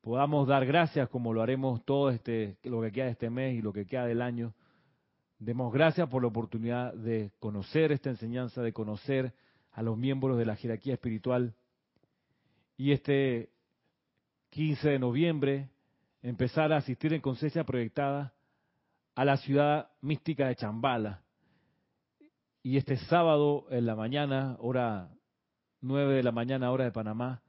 podamos 0.01 0.47
dar 0.47 0.66
gracias 0.66 1.09
como 1.09 1.32
lo 1.32 1.42
haremos 1.42 1.84
todo 1.84 2.11
este, 2.11 2.59
lo 2.64 2.82
que 2.82 2.92
queda 2.92 3.07
de 3.07 3.12
este 3.12 3.30
mes 3.30 3.55
y 3.55 3.62
lo 3.62 3.72
que 3.72 3.86
queda 3.86 4.07
del 4.07 4.20
año. 4.20 4.55
Demos 5.38 5.72
gracias 5.72 6.09
por 6.09 6.22
la 6.22 6.28
oportunidad 6.28 6.92
de 6.95 7.32
conocer 7.38 7.92
esta 7.92 8.11
enseñanza, 8.11 8.62
de 8.62 8.72
conocer 8.72 9.32
a 9.72 9.82
los 9.82 9.97
miembros 9.97 10.38
de 10.38 10.47
la 10.47 10.57
jerarquía 10.57 10.95
espiritual. 10.95 11.55
Y 12.77 12.93
este 12.93 13.51
15 14.51 14.91
de 14.91 14.99
noviembre 14.99 15.70
empezar 16.22 16.72
a 16.72 16.79
asistir 16.79 17.12
en 17.12 17.20
conciencia 17.20 17.64
proyectada 17.64 18.35
a 19.14 19.25
la 19.25 19.37
ciudad 19.37 19.91
mística 20.01 20.49
de 20.49 20.57
Chambala. 20.57 21.22
Y 22.62 22.79
este 22.79 22.97
sábado 22.97 23.66
en 23.70 23.87
la 23.87 23.95
mañana, 23.95 24.57
hora 24.59 25.11
9 25.83 26.14
de 26.14 26.22
la 26.22 26.33
mañana, 26.33 26.70
hora 26.70 26.85
de 26.85 26.93
Panamá, 26.93 27.43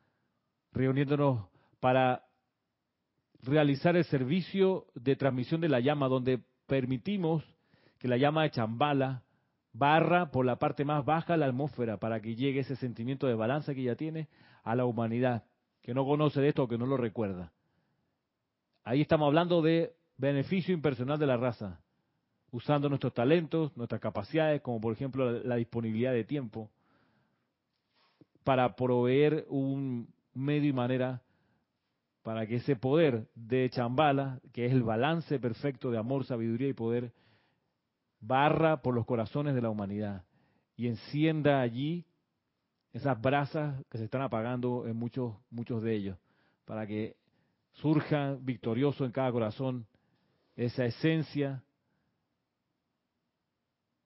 reuniéndonos 0.74 1.48
para 1.80 2.26
realizar 3.42 3.96
el 3.96 4.04
servicio 4.06 4.88
de 4.94 5.16
transmisión 5.16 5.62
de 5.62 5.70
la 5.70 5.80
llama, 5.80 6.08
donde 6.08 6.44
permitimos 6.68 7.44
que 7.98 8.08
la 8.08 8.18
llama 8.18 8.44
de 8.44 8.52
Chambala 8.52 9.24
barra 9.72 10.32
por 10.32 10.46
la 10.46 10.58
parte 10.58 10.86
más 10.86 11.06
baja 11.06 11.38
la 11.38 11.48
atmósfera 11.48 11.98
para 11.98 12.22
que 12.22 12.36
llegue 12.36 12.62
ese 12.62 12.76
sentimiento 12.76 13.28
de 13.28 13.36
balanza 13.36 13.74
que 13.74 13.84
ya 13.84 13.96
tiene 13.96 14.28
a 14.66 14.76
la 14.76 14.84
humanidad, 14.84 15.46
que 15.82 15.94
no 15.94 16.06
conoce 16.06 16.42
de 16.42 16.50
esto 16.50 16.64
o 16.64 16.68
que 16.68 16.78
no 16.78 16.86
lo 16.86 16.98
recuerda. 16.98 17.54
Ahí 18.84 19.00
estamos 19.02 19.28
hablando 19.28 19.62
de 19.62 19.96
beneficio 20.18 20.74
impersonal 20.74 21.18
de 21.18 21.28
la 21.28 21.38
raza, 21.38 21.80
usando 22.52 22.90
nuestros 22.90 23.14
talentos, 23.14 23.76
nuestras 23.78 24.02
capacidades, 24.02 24.62
como 24.62 24.82
por 24.82 24.92
ejemplo 24.92 25.32
la 25.32 25.56
disponibilidad 25.56 26.12
de 26.12 26.24
tiempo, 26.24 26.70
para 28.44 28.76
proveer 28.76 29.46
un 29.50 30.08
medio 30.34 30.70
y 30.70 30.74
manera 30.74 31.22
para 32.24 32.48
que 32.48 32.56
ese 32.56 32.76
poder 32.76 33.28
de 33.36 33.70
Chambala, 33.70 34.40
que 34.52 34.66
es 34.66 34.72
el 34.72 34.82
balance 34.82 35.40
perfecto 35.40 35.92
de 35.92 36.00
amor, 36.00 36.26
sabiduría 36.26 36.68
y 36.68 36.74
poder, 36.74 37.14
barra 38.20 38.82
por 38.82 38.96
los 38.96 39.06
corazones 39.06 39.54
de 39.54 39.62
la 39.62 39.70
humanidad 39.70 40.24
y 40.76 40.88
encienda 40.88 41.62
allí 41.62 42.06
esas 42.96 43.20
brasas 43.20 43.76
que 43.90 43.98
se 43.98 44.06
están 44.06 44.22
apagando 44.22 44.88
en 44.88 44.96
muchos, 44.96 45.34
muchos 45.50 45.84
de 45.84 45.94
ellos, 45.94 46.18
para 46.64 46.88
que 46.88 47.18
surja 47.74 48.38
victorioso 48.40 49.04
en 49.04 49.12
cada 49.12 49.30
corazón 49.34 49.86
esa 50.56 50.86
esencia 50.86 51.62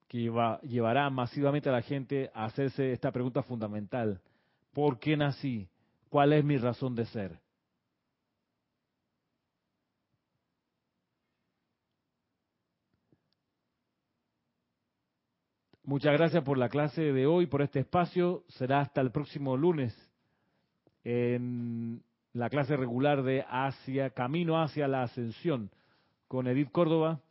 que 0.07 0.17
llevará 0.63 1.07
masivamente 1.11 1.69
a 1.69 1.73
la 1.73 1.83
gente 1.83 2.31
a 2.33 2.45
hacerse 2.45 2.91
esta 2.91 3.11
pregunta 3.11 3.43
fundamental. 3.43 4.19
¿Por 4.73 4.97
qué 4.97 5.15
nací? 5.15 5.69
¿Cuál 6.09 6.33
es 6.33 6.43
mi 6.43 6.57
razón 6.57 6.95
de 6.95 7.05
ser? 7.05 7.39
Muchas 15.89 16.13
gracias 16.13 16.43
por 16.43 16.59
la 16.59 16.69
clase 16.69 17.01
de 17.01 17.25
hoy, 17.25 17.47
por 17.47 17.63
este 17.63 17.79
espacio. 17.79 18.43
Será 18.49 18.79
hasta 18.79 19.01
el 19.01 19.09
próximo 19.09 19.57
lunes 19.57 19.91
en 21.03 22.03
la 22.31 22.47
clase 22.51 22.77
regular 22.77 23.23
de 23.23 23.43
Asia, 23.49 24.11
Camino 24.11 24.61
hacia 24.61 24.87
la 24.87 25.01
Ascensión, 25.01 25.71
con 26.27 26.45
Edith 26.45 26.69
Córdoba, 26.71 27.21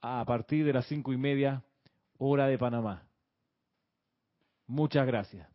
a 0.00 0.24
partir 0.26 0.64
de 0.64 0.72
las 0.72 0.86
cinco 0.86 1.12
y 1.12 1.16
media, 1.16 1.64
hora 2.18 2.46
de 2.46 2.56
Panamá. 2.56 3.02
Muchas 4.68 5.04
gracias. 5.04 5.48